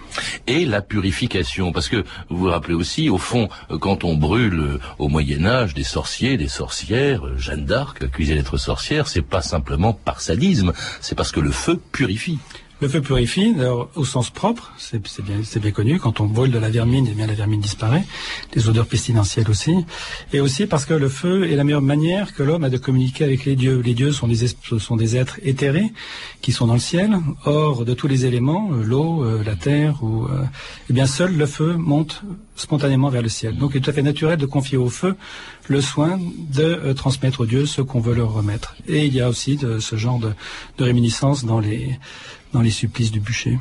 Et 0.47 0.65
la 0.65 0.83
purification, 0.83 1.73
parce 1.73 1.89
que 1.89 2.05
vous 2.29 2.39
vous 2.39 2.51
rappelez 2.51 2.75
aussi, 2.75 3.09
au 3.09 3.19
fond, 3.19 3.49
quand 3.81 4.05
on 4.05 4.17
brûle 4.17 4.79
au 4.99 5.09
Moyen 5.09 5.45
Âge 5.47 5.75
des 5.75 5.85
sorciers, 5.85 6.37
des 6.37 6.49
sorcières, 6.49 7.23
Jeanne 7.37 7.65
d'Arc 7.65 8.03
accusée 8.03 8.35
d'être 8.35 8.57
sorcière, 8.57 9.09
c'est 9.09 9.23
pas 9.23 9.43
simplement 9.43 9.93
par 9.93 10.21
sadisme, 10.21 10.73
c'est 11.01 11.15
parce 11.15 11.33
que 11.33 11.41
le 11.41 11.51
feu 11.51 11.81
purifie. 11.93 12.39
Le 12.83 12.89
feu 12.89 13.01
purifie, 13.01 13.55
au 13.95 14.05
sens 14.05 14.29
propre, 14.29 14.71
c'est 14.77 15.01
bien, 15.23 15.37
bien, 15.63 15.71
connu. 15.71 15.99
Quand 15.99 16.21
on 16.21 16.27
brûle 16.27 16.51
de 16.51 16.59
la 16.59 16.69
vermine, 16.69 17.09
eh 17.11 17.15
bien 17.15 17.27
la 17.27 17.33
vermine 17.33 17.61
disparaît. 17.61 18.05
Les 18.55 18.69
odeurs 18.69 18.87
pestilentielles 18.87 19.49
aussi, 19.49 19.75
et 20.35 20.41
aussi 20.41 20.67
parce 20.67 20.85
que 20.85 20.93
le 20.93 21.09
feu 21.09 21.51
est 21.51 21.57
la 21.57 21.65
meilleure 21.65 21.81
manière 21.81 22.35
que 22.35 22.43
l'homme 22.43 22.65
a 22.65 22.69
de 22.69 22.77
communiquer 22.77 23.25
avec 23.25 23.47
les 23.47 23.57
dieux. 23.57 23.81
Les 23.83 23.95
dieux 23.95 24.13
sont 24.13 24.29
des 24.29 24.49
sont 24.79 24.97
des 24.97 25.17
êtres 25.17 25.41
éthérés 25.43 25.91
qui 26.43 26.53
sont 26.53 26.67
dans 26.67 26.75
le 26.75 26.81
ciel, 26.81 27.19
hors 27.47 27.87
de 27.87 27.95
tous 27.95 28.09
les 28.09 28.27
éléments, 28.27 28.69
euh, 28.73 28.83
l'eau, 28.85 29.25
euh, 29.25 29.43
la 29.43 29.57
terre, 29.57 30.03
ou 30.03 30.27
euh, 30.27 30.45
eh 30.91 30.93
bien 30.93 31.07
seul 31.07 31.35
le 31.35 31.47
feu 31.47 31.77
monte 31.77 32.23
spontanément 32.57 33.09
vers 33.09 33.23
le 33.23 33.31
ciel. 33.31 33.57
Donc 33.57 33.71
il 33.73 33.79
est 33.79 33.81
tout 33.81 33.91
à 33.91 33.95
fait 33.95 34.03
naturel 34.03 34.37
de 34.37 34.47
confier 34.47 34.77
au 34.77 34.91
feu 34.91 35.17
le 35.69 35.81
soin 35.81 36.21
de 36.53 36.93
transmettre 36.93 37.41
aux 37.41 37.47
dieux 37.47 37.65
ce 37.65 37.81
qu'on 37.81 38.01
veut 38.01 38.15
leur 38.15 38.35
remettre. 38.35 38.77
Et 38.87 39.07
il 39.07 39.15
y 39.15 39.21
a 39.23 39.29
aussi 39.31 39.57
de, 39.57 39.79
ce 39.79 39.97
genre 39.97 40.19
de, 40.19 40.33
de 40.79 40.85
réminiscence 40.85 41.45
dans 41.45 41.59
les 41.59 41.99
dans 42.57 42.63
les 42.63 42.71
supplices 42.71 43.13
du 43.13 43.21
bûcher. 43.21 43.59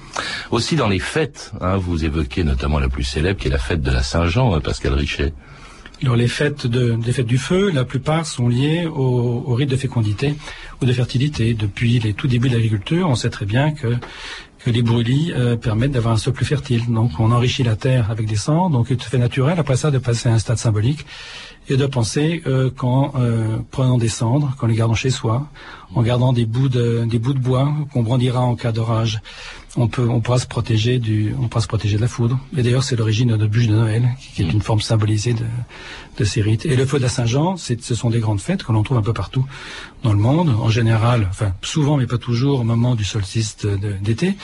Aussi 0.52 0.78
dans 0.78 0.88
les 0.88 1.00
fêtes, 1.00 1.52
hein, 1.60 1.76
vous 1.76 2.06
évoquez 2.06 2.46
notamment 2.46 2.80
la 2.80 2.88
plus 2.88 3.04
célèbre 3.04 3.40
qui 3.40 3.50
est 3.50 3.52
la 3.52 3.58
fête 3.58 3.82
de 3.82 3.92
la 3.92 4.04
Saint-Jean, 4.04 4.56
hein, 4.56 4.62
Pascal 4.62 4.94
Richet. 4.94 5.34
Alors 6.02 6.16
les 6.16 6.28
fêtes 6.28 6.66
de, 6.68 6.98
les 7.06 7.12
fêtes 7.14 7.26
du 7.26 7.38
feu, 7.38 7.72
la 7.72 7.84
plupart 7.84 8.26
sont 8.26 8.48
liées 8.48 8.86
au, 8.86 9.44
au 9.48 9.54
rite 9.54 9.70
de 9.70 9.76
fécondité 9.76 10.36
ou 10.82 10.86
de 10.86 10.94
fertilité. 10.94 11.54
Depuis 11.54 12.00
les 12.00 12.14
tout 12.14 12.28
débuts 12.28 12.50
de 12.50 12.54
l'agriculture, 12.54 13.10
on 13.10 13.16
sait 13.16 13.30
très 13.30 13.46
bien 13.46 13.72
que 13.72 13.96
que 14.66 14.72
les 14.72 14.82
brûlis 14.82 15.32
euh, 15.32 15.56
permettent 15.56 15.92
d'avoir 15.92 16.16
un 16.16 16.18
sol 16.18 16.34
plus 16.34 16.46
fertile. 16.46 16.92
Donc 16.92 17.12
on 17.20 17.32
enrichit 17.32 17.62
la 17.62 17.76
terre 17.76 18.10
avec 18.10 18.26
des 18.26 18.36
cendres, 18.36 18.72
donc 18.76 18.88
il 18.90 18.98
tout 18.98 19.06
à 19.06 19.10
fait 19.10 19.20
naturel 19.20 19.60
après 19.60 19.76
ça 19.76 19.92
de 19.92 20.00
passer 20.00 20.28
à 20.28 20.34
un 20.34 20.40
stade 20.40 20.58
symbolique 20.58 21.06
et 21.70 21.78
de 21.78 21.86
penser 21.86 22.42
euh, 22.48 22.72
qu'en 22.72 23.14
euh, 23.16 23.58
prenant 23.70 24.00
des 24.00 24.08
cendres, 24.08 24.56
qu'en 24.58 24.66
les 24.66 24.74
gardant 24.74 24.96
chez 24.96 25.12
soi, 25.12 25.48
en 25.94 26.02
gardant 26.02 26.34
des 26.34 26.48
bouts 26.48 26.68
de, 26.68 27.06
des 27.06 27.20
bouts 27.20 27.34
de 27.34 27.40
bois 27.40 27.72
qu'on 27.94 28.02
brandira 28.02 28.42
en 28.42 28.56
cas 28.56 28.72
d'orage, 28.72 29.22
on 29.78 29.88
peut, 29.88 30.08
on 30.08 30.22
pourra 30.22 30.40
se 30.40 30.48
protéger 30.48 31.00
du, 31.00 31.36
on 31.40 31.48
pourra 31.48 31.62
se 31.62 31.68
protéger 31.68 31.98
de 31.98 32.02
la 32.02 32.08
foudre. 32.08 32.40
Et 32.58 32.64
d'ailleurs, 32.64 32.84
c'est 32.84 32.96
l'origine 32.96 33.36
de 33.36 33.48
bûche 33.48 33.68
de 33.68 33.76
Noël, 33.76 34.10
qui 34.34 34.42
est 34.42 34.52
une 34.52 34.62
forme 34.62 34.82
symbolisée 34.82 35.34
de, 35.34 35.46
de 36.18 36.24
ces 36.24 36.42
rites. 36.42 36.66
Et 36.66 36.76
le 36.76 36.86
feu 36.86 36.98
de 36.98 37.04
la 37.04 37.10
Saint-Jean, 37.10 37.58
ce 37.58 37.96
sont 37.96 38.10
des 38.10 38.20
grandes 38.20 38.40
fêtes 38.40 38.64
que 38.64 38.72
l'on 38.72 38.84
trouve 38.84 38.98
un 38.98 39.02
peu 39.02 39.14
partout 39.14 39.46
dans 40.04 40.14
le 40.14 40.20
monde, 40.20 40.50
en 40.50 40.70
général, 40.70 41.28
enfin 41.30 41.54
souvent, 41.62 41.98
mais 41.98 42.06
pas 42.06 42.18
toujours, 42.18 42.62
au 42.62 42.64
moment 42.64 42.96
du 42.96 43.04
solstice 43.04 43.58
d'été, 44.02 44.36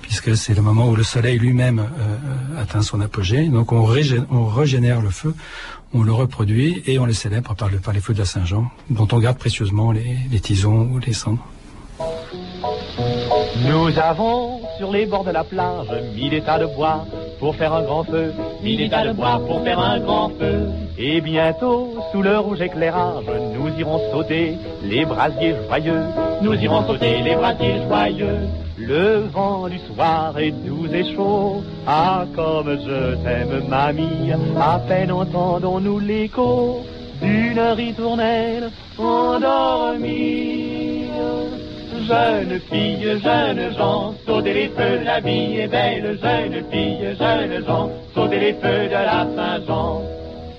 puisque 0.00 0.36
c'est 0.36 0.54
le 0.54 0.62
moment 0.62 0.88
où 0.88 0.96
le 0.96 1.02
soleil 1.02 1.38
lui-même 1.38 1.78
euh, 1.78 2.60
atteint 2.60 2.82
son 2.82 3.00
apogée. 3.00 3.48
Donc 3.48 3.72
on, 3.72 3.86
on 4.30 4.46
régénère 4.46 5.00
le 5.00 5.10
feu 5.10 5.34
on 5.92 6.02
le 6.02 6.12
reproduit 6.12 6.82
et 6.86 6.98
on 6.98 7.06
le 7.06 7.12
célèbre 7.12 7.54
par, 7.54 7.68
le, 7.68 7.78
par 7.78 7.92
les 7.92 8.00
feux 8.00 8.14
de 8.14 8.20
la 8.20 8.24
Saint-Jean, 8.24 8.70
dont 8.90 9.08
on 9.12 9.18
garde 9.18 9.38
précieusement 9.38 9.92
les, 9.92 10.18
les 10.30 10.40
tisons 10.40 10.88
ou 10.92 10.98
les 10.98 11.12
cendres. 11.12 11.44
Nous 13.68 13.98
avons 13.98 14.60
sur 14.76 14.90
les 14.92 15.06
bords 15.06 15.24
de 15.24 15.30
la 15.30 15.44
plage 15.44 15.88
mis 16.14 16.30
des 16.30 16.40
tas 16.40 16.58
de 16.58 16.66
bois 16.66 17.04
pour 17.38 17.54
faire 17.56 17.72
un 17.72 17.82
grand 17.82 18.04
feu, 18.04 18.32
mis 18.62 18.76
des 18.76 18.88
tas 18.88 19.06
de 19.06 19.12
bois 19.12 19.40
pour 19.46 19.62
faire 19.62 19.78
un 19.78 19.98
grand 20.00 20.30
feu. 20.30 20.68
Et 20.98 21.20
bientôt, 21.20 21.94
sous 22.12 22.22
le 22.22 22.38
rouge 22.38 22.60
éclairage, 22.60 23.24
nous 23.54 23.68
irons 23.78 24.00
sauter 24.12 24.56
les 24.82 25.04
brasiers 25.04 25.54
joyeux, 25.66 26.02
nous 26.42 26.54
irons 26.54 26.86
sauter 26.86 27.22
les 27.22 27.34
brasiers 27.34 27.82
joyeux. 27.86 28.38
Le 28.76 29.26
vent 29.32 29.68
du 29.68 29.78
soir 29.78 30.38
est 30.38 30.52
doux 30.52 30.86
et 30.92 31.14
chaud. 31.14 31.62
Ah, 31.86 32.24
comme 32.34 32.78
je 32.86 33.14
t'aime, 33.22 33.68
mamie. 33.68 34.32
À 34.58 34.78
peine 34.88 35.12
entendons-nous 35.12 35.98
l'écho 35.98 36.82
d'une 37.20 37.60
ritournelle 37.60 38.70
endormie. 38.98 40.79
Jeune 42.10 42.58
fille, 42.68 43.20
jeune 43.22 43.72
gens, 43.78 44.14
sautez 44.26 44.52
les 44.52 44.68
feux, 44.70 44.98
la 45.04 45.20
vie 45.20 45.60
est 45.60 45.68
belle. 45.68 46.18
Jeune 46.20 46.64
fille, 46.68 47.16
jeune 47.16 47.64
gens, 47.64 47.88
sautez 48.12 48.40
les 48.40 48.52
feux 48.54 48.88
de 48.88 49.00
la 49.10 49.28
Saint-Jean. 49.36 50.09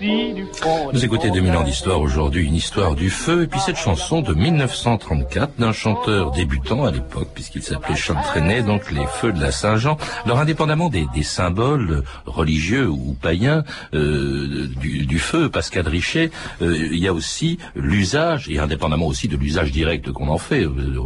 Vous 0.02 1.06
écoutez 1.06 1.30
2000 1.30 1.56
ans 1.56 1.64
d'histoire 1.64 2.02
aujourd'hui, 2.02 2.48
une 2.48 2.56
histoire 2.56 2.96
du 2.96 3.12
feu, 3.12 3.44
et 3.44 3.48
puis 3.48 3.60
cette 3.60 3.78
chanson 3.78 4.22
de 4.22 4.34
1934 4.34 5.60
d'un 5.60 5.74
chanteur 5.74 6.32
débutant 6.32 6.86
à 6.86 6.92
l'époque, 6.92 7.30
puisqu'il 7.36 7.62
s'appelait 7.62 7.94
Trenet, 7.94 8.64
donc 8.64 8.92
les 8.92 9.06
feux 9.06 9.32
de 9.32 9.40
la 9.40 9.52
Saint-Jean. 9.52 9.98
Alors 10.26 10.40
indépendamment 10.40 10.90
des, 10.90 11.06
des, 11.14 11.22
symboles 11.22 12.04
religieux 12.26 12.90
ou 12.90 13.16
païens 13.22 13.64
euh, 13.94 14.68
du, 14.80 15.06
du, 15.06 15.20
feu, 15.20 15.50
Pascal 15.50 15.88
Richet, 15.88 16.32
euh, 16.64 16.90
il 16.92 16.98
y 16.98 17.08
a 17.08 17.14
aussi 17.14 17.60
l'usage, 17.76 18.50
et 18.50 18.58
indépendamment 18.58 19.06
aussi 19.06 19.28
de 19.28 19.38
l'usage 19.38 19.72
direct 19.72 20.12
qu'on 20.12 20.30
en 20.30 20.40
fait, 20.40 20.64
euh, 20.64 21.00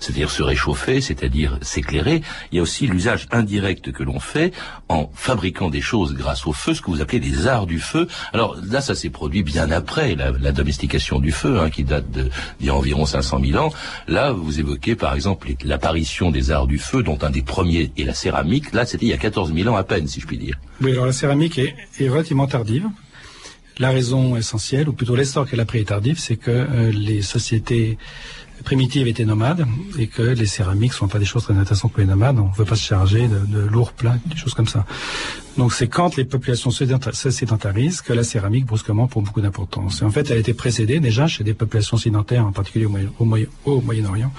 c'est-à-dire 0.00 0.30
se 0.30 0.42
réchauffer, 0.42 1.02
c'est-à-dire 1.02 1.58
s'éclairer, 1.60 2.22
il 2.50 2.56
y 2.56 2.58
a 2.60 2.62
aussi 2.62 2.86
l'usage 2.86 3.28
indirect 3.30 3.92
que 3.92 4.02
l'on 4.02 4.20
fait 4.20 4.54
en 4.88 5.10
fabriquant 5.12 5.68
des 5.68 5.82
choses 5.82 6.14
grâce 6.14 6.46
au 6.46 6.54
feu, 6.54 6.72
ce 6.72 6.80
que 6.80 6.90
vous 6.90 7.02
appelez 7.02 7.20
des 7.20 7.46
arts 7.46 7.66
du 7.66 7.78
feu. 7.78 8.08
Là, 8.38 8.80
ça 8.80 8.94
s'est 8.94 9.10
produit 9.10 9.42
bien 9.42 9.70
après 9.70 10.14
la, 10.14 10.52
domestication 10.52 11.18
du 11.18 11.32
feu, 11.32 11.58
hein, 11.60 11.70
qui 11.70 11.84
date 11.84 12.10
d'il 12.10 12.66
y 12.66 12.70
a 12.70 12.74
environ 12.74 13.04
500 13.04 13.40
000 13.44 13.64
ans. 13.64 13.72
Là, 14.06 14.32
vous 14.32 14.60
évoquez 14.60 14.94
par 14.94 15.14
exemple 15.14 15.48
l'apparition 15.64 16.30
des 16.30 16.50
arts 16.50 16.66
du 16.66 16.78
feu, 16.78 17.02
dont 17.02 17.18
un 17.22 17.30
des 17.30 17.42
premiers 17.42 17.92
est 17.96 18.04
la 18.04 18.14
céramique. 18.14 18.72
Là, 18.72 18.86
c'était 18.86 19.06
il 19.06 19.10
y 19.10 19.14
a 19.14 19.18
14 19.18 19.52
000 19.54 19.68
ans 19.68 19.76
à 19.76 19.84
peine, 19.84 20.06
si 20.06 20.20
je 20.20 20.26
puis 20.26 20.38
dire. 20.38 20.58
Oui, 20.80 20.92
alors 20.92 21.06
la 21.06 21.12
céramique 21.12 21.58
est, 21.58 22.08
relativement 22.08 22.46
tardive. 22.46 22.86
La 23.78 23.90
raison 23.90 24.36
essentielle, 24.36 24.88
ou 24.88 24.92
plutôt 24.92 25.14
l'essor 25.14 25.48
qu'elle 25.48 25.60
a 25.60 25.64
pris 25.64 25.78
est 25.78 25.88
tardif, 25.88 26.18
c'est 26.18 26.36
que 26.36 26.50
euh, 26.50 26.90
les 26.90 27.22
sociétés 27.22 27.96
primitive 28.64 29.06
était 29.06 29.24
nomade 29.24 29.66
et 29.98 30.06
que 30.06 30.22
les 30.22 30.46
céramiques 30.46 30.92
sont 30.92 31.08
pas 31.08 31.18
des 31.18 31.24
choses 31.24 31.44
très 31.44 31.54
intéressantes 31.54 31.92
pour 31.92 32.00
les 32.00 32.06
nomades. 32.06 32.38
On 32.38 32.48
ne 32.48 32.54
veut 32.54 32.64
pas 32.64 32.76
se 32.76 32.84
charger 32.84 33.28
de, 33.28 33.58
lourds 33.58 33.92
plats, 33.92 34.16
des 34.26 34.36
choses 34.36 34.54
comme 34.54 34.66
ça. 34.66 34.84
Donc 35.56 35.72
c'est 35.72 35.88
quand 35.88 36.16
les 36.16 36.24
populations 36.24 36.70
se 36.70 36.84
sédentarisent 37.30 38.00
que 38.00 38.12
la 38.12 38.24
céramique 38.24 38.66
brusquement 38.66 39.06
prend 39.06 39.22
beaucoup 39.22 39.40
d'importance. 39.40 40.02
Et 40.02 40.04
en 40.04 40.10
fait, 40.10 40.30
elle 40.30 40.36
a 40.36 40.40
été 40.40 40.54
précédée 40.54 41.00
déjà 41.00 41.26
chez 41.26 41.44
des 41.44 41.54
populations 41.54 41.96
sédentaires, 41.96 42.46
en 42.46 42.52
particulier 42.52 42.86
au, 43.18 43.80
Moyen-Orient, 43.80 44.32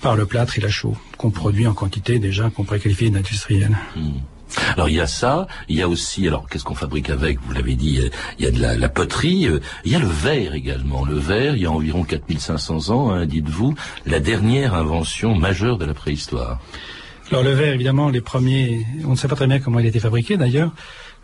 par 0.00 0.16
le 0.16 0.26
plâtre 0.26 0.58
et 0.58 0.60
la 0.60 0.70
chaux, 0.70 0.96
qu'on 1.18 1.30
produit 1.30 1.66
en 1.66 1.74
quantité 1.74 2.18
déjà 2.18 2.50
qu'on 2.50 2.64
pourrait 2.64 2.80
qualifier 2.80 3.10
d'industrielle. 3.10 3.76
Hmm. 3.96 4.35
Alors 4.74 4.88
il 4.88 4.96
y 4.96 5.00
a 5.00 5.06
ça, 5.06 5.46
il 5.68 5.76
y 5.76 5.82
a 5.82 5.88
aussi, 5.88 6.26
alors 6.26 6.48
qu'est-ce 6.48 6.64
qu'on 6.64 6.74
fabrique 6.74 7.10
avec? 7.10 7.38
Vous 7.42 7.52
l'avez 7.52 7.74
dit, 7.74 8.00
il 8.38 8.44
y 8.44 8.48
a 8.48 8.50
de 8.50 8.80
la, 8.80 8.88
poterie, 8.88 9.46
euh, 9.46 9.60
il 9.84 9.92
y 9.92 9.96
a 9.96 9.98
le 9.98 10.06
verre 10.06 10.54
également. 10.54 11.04
Le 11.04 11.16
verre, 11.16 11.56
il 11.56 11.62
y 11.62 11.66
a 11.66 11.70
environ 11.70 12.04
4500 12.04 12.90
ans, 12.90 13.10
hein, 13.10 13.26
dites-vous, 13.26 13.74
la 14.06 14.20
dernière 14.20 14.74
invention 14.74 15.34
majeure 15.34 15.78
de 15.78 15.84
la 15.84 15.94
préhistoire. 15.94 16.58
Alors 17.30 17.42
le 17.42 17.50
verre, 17.50 17.74
évidemment, 17.74 18.08
les 18.08 18.20
premiers, 18.20 18.86
on 19.04 19.10
ne 19.10 19.16
sait 19.16 19.26
pas 19.26 19.34
très 19.34 19.48
bien 19.48 19.58
comment 19.58 19.80
il 19.80 19.86
a 19.86 19.88
été 19.88 19.98
fabriqué 19.98 20.36
d'ailleurs. 20.36 20.70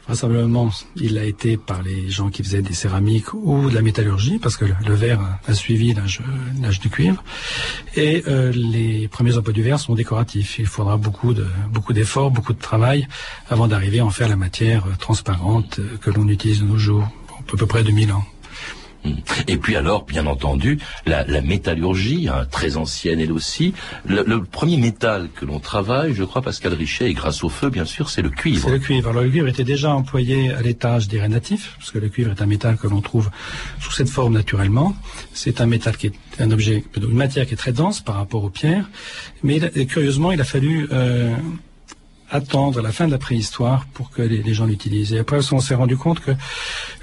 Vraisemblablement, 0.06 0.70
il 0.96 1.16
a 1.16 1.24
été 1.24 1.56
par 1.56 1.82
les 1.82 2.10
gens 2.10 2.30
qui 2.30 2.42
faisaient 2.42 2.62
des 2.62 2.74
céramiques 2.74 3.32
ou 3.34 3.70
de 3.70 3.74
la 3.74 3.82
métallurgie, 3.82 4.38
parce 4.38 4.56
que 4.56 4.64
le 4.64 4.94
verre 4.94 5.20
a 5.46 5.54
suivi 5.54 5.94
l'âge 5.94 6.80
du 6.80 6.90
cuivre. 6.90 7.22
Et 7.94 8.24
euh, 8.26 8.50
les 8.52 9.06
premiers 9.08 9.36
emplois 9.38 9.52
du 9.52 9.62
verre 9.62 9.78
sont 9.78 9.94
décoratifs. 9.94 10.58
Il 10.58 10.66
faudra 10.66 10.96
beaucoup 10.96 11.34
de 11.34 11.46
beaucoup 11.70 11.92
d'efforts, 11.92 12.30
beaucoup 12.30 12.52
de 12.52 12.60
travail 12.60 13.06
avant 13.48 13.68
d'arriver 13.68 14.00
à 14.00 14.04
en 14.04 14.10
faire 14.10 14.28
la 14.28 14.36
matière 14.36 14.84
transparente 14.98 15.80
que 16.00 16.10
l'on 16.10 16.26
utilise 16.28 16.60
de 16.60 16.66
nos 16.66 16.78
jours, 16.78 17.08
à 17.52 17.56
peu 17.56 17.66
près 17.66 17.84
2000 17.84 18.12
ans. 18.12 18.24
Et 19.48 19.56
puis 19.56 19.76
alors, 19.76 20.04
bien 20.04 20.26
entendu, 20.26 20.78
la, 21.06 21.24
métallurgie, 21.42 22.28
hein, 22.28 22.46
très 22.50 22.76
ancienne 22.76 23.20
elle 23.20 23.32
aussi. 23.32 23.74
Le, 24.06 24.42
premier 24.44 24.76
métal 24.76 25.28
que 25.34 25.44
l'on 25.44 25.58
travaille, 25.58 26.14
je 26.14 26.24
crois, 26.24 26.42
Pascal 26.42 26.74
Richet, 26.74 27.10
et 27.10 27.14
grâce 27.14 27.42
au 27.42 27.48
feu, 27.48 27.70
bien 27.70 27.84
sûr, 27.84 28.10
c'est 28.10 28.22
le 28.22 28.30
cuivre. 28.30 28.64
C'est 28.64 28.70
le 28.70 28.78
cuivre. 28.78 29.10
Alors 29.10 29.22
le 29.22 29.30
cuivre 29.30 29.48
était 29.48 29.64
déjà 29.64 29.94
employé 29.94 30.52
à 30.52 30.62
l'étage 30.62 31.08
des 31.08 31.26
natifs, 31.26 31.74
parce 31.78 31.90
que 31.90 31.98
le 31.98 32.08
cuivre 32.08 32.30
est 32.30 32.42
un 32.42 32.46
métal 32.46 32.76
que 32.76 32.86
l'on 32.86 33.00
trouve 33.00 33.30
sous 33.80 33.92
cette 33.92 34.08
forme 34.08 34.34
naturellement. 34.34 34.94
C'est 35.32 35.60
un 35.60 35.66
métal 35.66 35.96
qui 35.96 36.08
est 36.08 36.14
un 36.38 36.50
objet, 36.50 36.84
une 36.96 37.12
matière 37.12 37.46
qui 37.46 37.54
est 37.54 37.56
très 37.56 37.72
dense 37.72 38.00
par 38.00 38.16
rapport 38.16 38.44
aux 38.44 38.50
pierres. 38.50 38.88
Mais 39.42 39.60
curieusement, 39.86 40.32
il 40.32 40.40
a 40.40 40.44
fallu 40.44 40.88
euh, 40.92 41.34
attendre 42.32 42.80
la 42.80 42.92
fin 42.92 43.06
de 43.06 43.12
la 43.12 43.18
préhistoire 43.18 43.86
pour 43.92 44.10
que 44.10 44.22
les, 44.22 44.54
gens 44.54 44.66
l'utilisent. 44.66 45.12
Et 45.12 45.18
après, 45.18 45.40
on 45.52 45.60
s'est 45.60 45.74
rendu 45.74 45.96
compte 45.96 46.20
que 46.20 46.32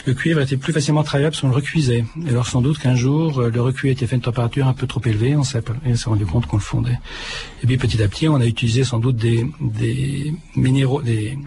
le 0.09 0.15
cuivre 0.15 0.41
était 0.41 0.57
plus 0.57 0.73
facilement 0.73 1.03
travaillable 1.03 1.35
si 1.35 1.45
on 1.45 1.49
le 1.49 1.55
recuisait. 1.55 2.03
Et 2.25 2.29
alors 2.29 2.47
sans 2.47 2.61
doute 2.61 2.79
qu'un 2.79 2.95
jour, 2.95 3.39
euh, 3.39 3.51
le 3.51 3.61
recuit 3.61 3.89
a 3.89 3.91
été 3.91 4.07
fait 4.07 4.15
à 4.15 4.17
une 4.17 4.23
température 4.23 4.67
un 4.67 4.73
peu 4.73 4.87
trop 4.87 5.01
élevée, 5.05 5.35
on 5.35 5.43
s'est 5.43 5.61
rendu 6.05 6.25
compte 6.25 6.47
qu'on 6.47 6.57
le 6.57 6.63
fondait. 6.63 6.99
Et 7.61 7.67
puis 7.67 7.77
petit 7.77 8.01
à 8.01 8.07
petit, 8.07 8.27
on 8.27 8.35
a 8.35 8.45
utilisé 8.45 8.83
sans 8.83 8.99
doute 8.99 9.17
des, 9.17 9.45
des 9.61 10.33
minéraux, 10.55 11.01
des, 11.03 11.37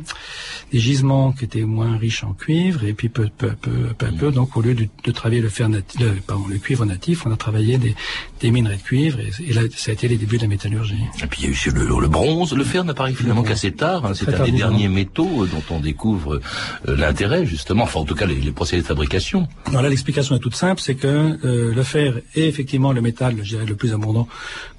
des 0.73 0.79
gisements 0.79 1.33
qui 1.33 1.45
étaient 1.45 1.63
moins 1.63 1.97
riches 1.99 2.25
en 2.25 2.33
cuivre, 2.33 2.85
et 2.85 2.93
puis 2.93 3.09
peu, 3.09 3.29
peu, 3.37 3.51
peu, 3.61 3.71
peu, 3.99 4.31
donc 4.31 4.57
au 4.57 4.63
lieu 4.63 4.75
de, 4.75 4.87
de 5.05 5.11
travailler 5.11 5.43
le, 5.43 5.49
fer 5.49 5.69
natif, 5.69 6.01
le, 6.01 6.15
pardon, 6.27 6.45
le 6.49 6.59
cuivre 6.59 6.85
natif, 6.87 7.27
on 7.27 7.33
a 7.33 7.37
travaillé 7.37 7.79
des, 7.79 7.95
des 8.41 8.51
minerais 8.51 8.77
de 8.77 8.83
cuivre, 8.83 9.19
et, 9.21 9.31
et, 9.47 9.53
là, 9.53 9.63
ça 9.75 9.91
a 9.91 9.95
été 9.95 10.09
les 10.09 10.17
débuts 10.17 10.37
de 10.37 10.43
la 10.43 10.49
métallurgie. 10.49 11.05
Et 11.23 11.27
puis 11.27 11.43
il 11.43 11.45
y 11.45 11.49
a 11.49 11.51
eu 11.51 11.75
le, 11.75 12.01
le 12.01 12.09
bronze, 12.09 12.55
le 12.55 12.65
fer 12.65 12.85
n'apparaît 12.85 13.13
finalement 13.13 13.43
qu'assez 13.43 13.73
tard, 13.73 14.07
hein, 14.07 14.13
c'est 14.15 14.33
un 14.33 14.45
des 14.45 14.53
derniers 14.53 14.89
métaux 14.89 15.47
dont 15.47 15.63
on 15.71 15.81
découvre 15.81 16.41
euh, 16.89 16.97
l'intérêt 16.97 17.45
justement, 17.45 17.85
enfin 17.85 18.01
en 18.01 18.05
tout 18.05 18.15
cas 18.15 18.27
les, 18.27 18.37
les 18.37 18.52
procédés 18.53 18.83
de 18.83 18.87
fabrication. 18.87 19.49
Voilà, 19.67 19.89
l'explication 19.89 20.37
est 20.37 20.39
toute 20.39 20.55
simple, 20.57 20.81
c'est 20.81 20.95
que 20.95 21.07
euh, 21.45 21.75
le 21.75 21.83
fer 21.83 22.21
est 22.35 22.49
effectivement 22.49 22.93
le 22.93 23.01
métal, 23.01 23.37
je 23.43 23.49
dirais, 23.51 23.67
le 23.67 23.77
plus 23.77 23.93
abondant 23.93 24.29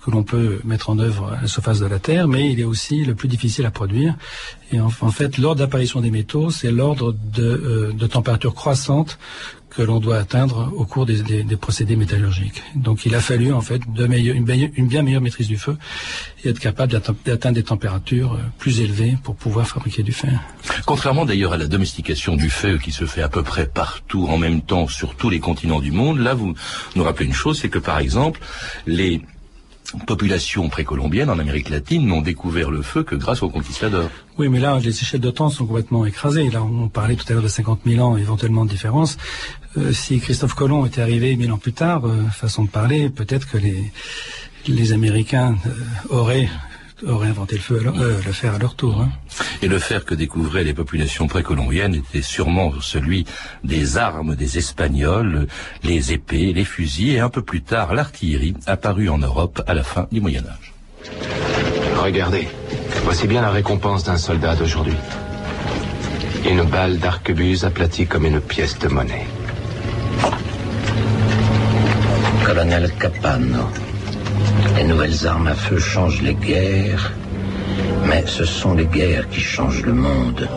que 0.03 0.11
l'on 0.11 0.23
peut 0.23 0.59
mettre 0.65 0.89
en 0.89 0.99
œuvre 0.99 1.33
à 1.33 1.41
la 1.41 1.47
surface 1.47 1.79
de 1.79 1.85
la 1.85 1.99
Terre, 1.99 2.27
mais 2.27 2.51
il 2.51 2.59
est 2.59 2.65
aussi 2.65 3.05
le 3.05 3.15
plus 3.15 3.27
difficile 3.27 3.65
à 3.65 3.71
produire. 3.71 4.15
Et 4.71 4.79
en, 4.79 4.91
en 5.01 5.11
fait, 5.11 5.37
l'ordre 5.37 5.59
d'apparition 5.59 6.01
des 6.01 6.11
métaux, 6.11 6.49
c'est 6.49 6.71
l'ordre 6.71 7.13
de, 7.13 7.43
euh, 7.43 7.93
de 7.93 8.07
température 8.07 8.53
croissante 8.53 9.17
que 9.75 9.81
l'on 9.81 9.99
doit 9.99 10.17
atteindre 10.17 10.71
au 10.75 10.85
cours 10.85 11.05
des, 11.05 11.23
des, 11.23 11.43
des, 11.43 11.57
procédés 11.57 11.95
métallurgiques. 11.95 12.61
Donc 12.75 13.05
il 13.05 13.15
a 13.15 13.19
fallu 13.19 13.51
en 13.53 13.61
fait 13.61 13.81
de 13.91 14.05
une, 14.05 14.71
une, 14.75 14.87
bien 14.87 15.01
meilleure 15.01 15.21
maîtrise 15.21 15.47
du 15.47 15.57
feu 15.57 15.77
et 16.43 16.49
être 16.49 16.59
capable 16.59 16.91
d'atteindre 17.25 17.55
des 17.55 17.63
températures 17.63 18.33
euh, 18.33 18.39
plus 18.59 18.81
élevées 18.81 19.17
pour 19.23 19.35
pouvoir 19.35 19.67
fabriquer 19.67 20.03
du 20.03 20.11
fer. 20.11 20.39
Contrairement 20.85 21.25
d'ailleurs 21.25 21.53
à 21.53 21.57
la 21.57 21.67
domestication 21.67 22.35
du 22.35 22.49
feu 22.49 22.77
qui 22.77 22.91
se 22.91 23.05
fait 23.05 23.21
à 23.21 23.29
peu 23.29 23.43
près 23.43 23.65
partout 23.65 24.27
en 24.27 24.37
même 24.37 24.61
temps 24.61 24.87
sur 24.87 25.15
tous 25.15 25.29
les 25.29 25.39
continents 25.39 25.79
du 25.79 25.91
monde, 25.91 26.19
là 26.19 26.33
vous 26.33 26.53
nous 26.95 27.03
rappelez 27.03 27.25
une 27.25 27.33
chose, 27.33 27.59
c'est 27.59 27.69
que 27.69 27.79
par 27.79 27.99
exemple 27.99 28.39
les 28.85 29.21
populations 29.99 30.69
précolombiennes 30.69 31.29
en 31.29 31.39
Amérique 31.39 31.69
latine 31.69 32.05
n'ont 32.05 32.21
découvert 32.21 32.71
le 32.71 32.81
feu 32.81 33.03
que 33.03 33.15
grâce 33.15 33.43
aux 33.43 33.49
conquistadors. 33.49 34.09
Oui, 34.37 34.49
mais 34.49 34.59
là, 34.59 34.79
les 34.79 34.89
échelles 34.89 35.21
de 35.21 35.31
temps 35.31 35.49
sont 35.49 35.65
complètement 35.65 36.05
écrasées. 36.05 36.49
Là, 36.49 36.63
on 36.63 36.87
parlait 36.87 37.15
tout 37.15 37.25
à 37.29 37.33
l'heure 37.33 37.43
de 37.43 37.47
50 37.47 37.81
000 37.85 38.05
ans 38.05 38.17
éventuellement 38.17 38.65
de 38.65 38.69
différence. 38.69 39.17
Euh, 39.77 39.91
si 39.91 40.19
Christophe 40.19 40.53
Colomb 40.53 40.85
était 40.85 41.01
arrivé 41.01 41.35
mille 41.35 41.51
ans 41.51 41.57
plus 41.57 41.73
tard, 41.73 42.05
euh, 42.05 42.23
façon 42.31 42.63
de 42.63 42.69
parler, 42.69 43.09
peut-être 43.09 43.49
que 43.49 43.57
les, 43.57 43.91
les 44.67 44.93
Américains 44.93 45.55
euh, 45.65 46.15
auraient 46.15 46.49
auraient 47.05 47.27
inventé 47.27 47.55
le 47.55 47.61
feu, 47.61 47.79
à 47.79 47.83
leur, 47.83 47.99
euh, 48.01 48.19
le 48.25 48.31
fer 48.31 48.53
à 48.53 48.57
leur 48.57 48.75
tour. 48.75 49.01
Hein. 49.01 49.09
Et 49.61 49.67
le 49.67 49.79
fer 49.79 50.05
que 50.05 50.15
découvraient 50.15 50.63
les 50.63 50.73
populations 50.73 51.27
précolombiennes 51.27 51.95
était 51.95 52.21
sûrement 52.21 52.73
celui 52.81 53.25
des 53.63 53.97
armes 53.97 54.35
des 54.35 54.57
Espagnols, 54.57 55.47
les 55.83 56.13
épées, 56.13 56.53
les 56.53 56.65
fusils 56.65 57.15
et 57.15 57.19
un 57.19 57.29
peu 57.29 57.41
plus 57.41 57.61
tard 57.61 57.93
l'artillerie 57.93 58.55
apparue 58.65 59.09
en 59.09 59.17
Europe 59.17 59.61
à 59.67 59.73
la 59.73 59.83
fin 59.83 60.07
du 60.11 60.21
Moyen 60.21 60.43
Âge. 60.45 60.73
Regardez, 61.97 62.47
voici 63.03 63.27
bien 63.27 63.41
la 63.41 63.51
récompense 63.51 64.03
d'un 64.03 64.17
soldat 64.17 64.55
d'aujourd'hui. 64.55 64.95
Une 66.49 66.63
balle 66.63 66.97
d'arquebuse 66.97 67.63
aplatie 67.63 68.05
comme 68.05 68.25
une 68.25 68.41
pièce 68.41 68.77
de 68.79 68.89
monnaie. 68.89 69.25
Colonel 72.45 72.91
Capano. 72.99 73.69
Les 74.75 74.83
nouvelles 74.83 75.27
armes 75.27 75.47
à 75.47 75.55
feu 75.55 75.77
changent 75.77 76.21
les 76.21 76.33
guerres, 76.33 77.13
mais 78.07 78.23
ce 78.25 78.43
sont 78.43 78.73
les 78.73 78.85
guerres 78.85 79.29
qui 79.29 79.39
changent 79.39 79.83
le 79.83 79.93
monde. 79.93 80.47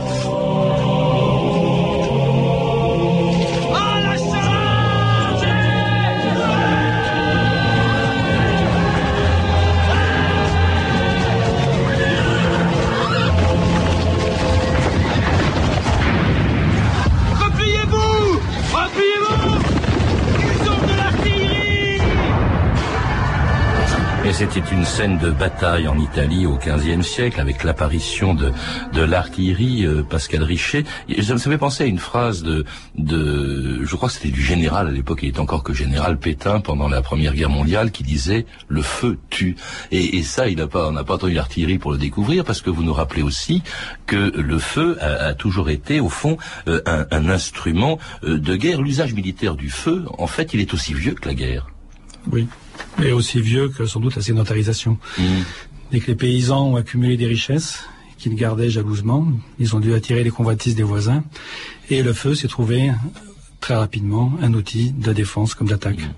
C'était 24.33 24.63
une 24.73 24.85
scène 24.85 25.19
de 25.19 25.31
bataille 25.31 25.87
en 25.87 25.99
Italie 25.99 26.47
au 26.47 26.57
XVe 26.57 27.03
siècle 27.03 27.41
avec 27.41 27.63
l'apparition 27.63 28.35
de, 28.35 28.51
de 28.93 29.03
l'artillerie, 29.03 29.87
euh, 29.87 30.03
Pascal 30.03 30.43
Richet. 30.43 30.85
Ça 31.23 31.35
me 31.35 31.39
fait 31.39 31.59
penser 31.59 31.85
à 31.85 31.87
une 31.87 31.99
phrase 31.99 32.43
de, 32.43 32.65
de 32.97 33.85
je 33.85 33.97
crois 33.97 34.09
que 34.09 34.15
c'était 34.15 34.31
du 34.31 34.43
général 34.43 34.89
à 34.89 34.91
l'époque, 34.91 35.21
il 35.23 35.29
était 35.29 35.41
encore 35.41 35.63
que 35.63 35.73
général 35.73 36.19
Pétain 36.19 36.61
pendant 36.61 36.89
la 36.89 37.03
Première 37.03 37.35
Guerre 37.35 37.51
mondiale, 37.51 37.93
qui 37.93 38.03
disait 38.03 38.47
le 38.69 38.83
feu 38.83 39.19
tue. 39.31 39.55
Et, 39.93 40.17
et 40.17 40.23
ça, 40.23 40.49
il 40.49 40.57
n'a 40.57 40.67
pas, 40.67 40.89
on 40.89 40.93
n'a 40.93 41.05
pas 41.05 41.15
entendu 41.15 41.35
l'artillerie 41.35 41.79
pour 41.79 41.93
le 41.93 41.99
découvrir 41.99 42.45
parce 42.45 42.63
que 42.63 42.71
vous 42.71 42.83
nous 42.83 42.95
rappelez 42.95 43.23
aussi 43.23 43.63
que 44.07 44.17
le 44.17 44.59
feu 44.59 44.99
a, 45.01 45.27
a 45.27 45.35
toujours 45.35 45.71
été 45.71 46.01
au 46.01 46.09
fond 46.09 46.37
euh, 46.69 46.81
un, 46.87 47.07
un, 47.11 47.29
instrument 47.29 47.99
euh, 48.25 48.39
de 48.39 48.57
guerre. 48.57 48.83
L'usage 48.83 49.15
militaire 49.15 49.55
du 49.55 49.71
feu, 49.71 50.05
en 50.19 50.27
fait, 50.27 50.53
il 50.53 50.61
est 50.61 50.75
aussi 50.75 50.95
vieux 50.95 51.15
que 51.15 51.29
la 51.29 51.35
guerre. 51.35 51.69
Oui 52.33 52.49
et 53.03 53.13
aussi 53.13 53.41
vieux 53.41 53.69
que 53.69 53.87
sans 53.87 54.01
doute 54.01 54.17
la 54.17 54.23
sédentarisation. 54.23 54.99
Mmh. 55.19 55.23
Dès 55.93 56.01
que 56.01 56.09
les 56.09 56.17
paysans 56.17 56.73
ont 56.73 56.77
accumulé 56.77 57.17
des 57.17 57.27
richesses 57.27 57.85
qu'ils 58.19 58.35
gardaient 58.35 58.71
jalousement, 58.71 59.27
ils 59.59 59.77
ont 59.77 59.81
dû 59.81 59.95
attirer 59.95 60.25
les 60.25 60.31
convoitises 60.31 60.75
des 60.75 60.83
voisins, 60.83 61.23
et 61.91 62.03
le 62.03 62.13
feu 62.13 62.35
s'est 62.35 62.49
trouvé 62.49 62.91
très 63.61 63.75
rapidement 63.75 64.33
un 64.41 64.55
outil 64.55 64.93
de 64.93 65.13
défense 65.13 65.55
comme 65.55 65.69
d'attaque. 65.69 66.01
Mmh. 66.01 66.15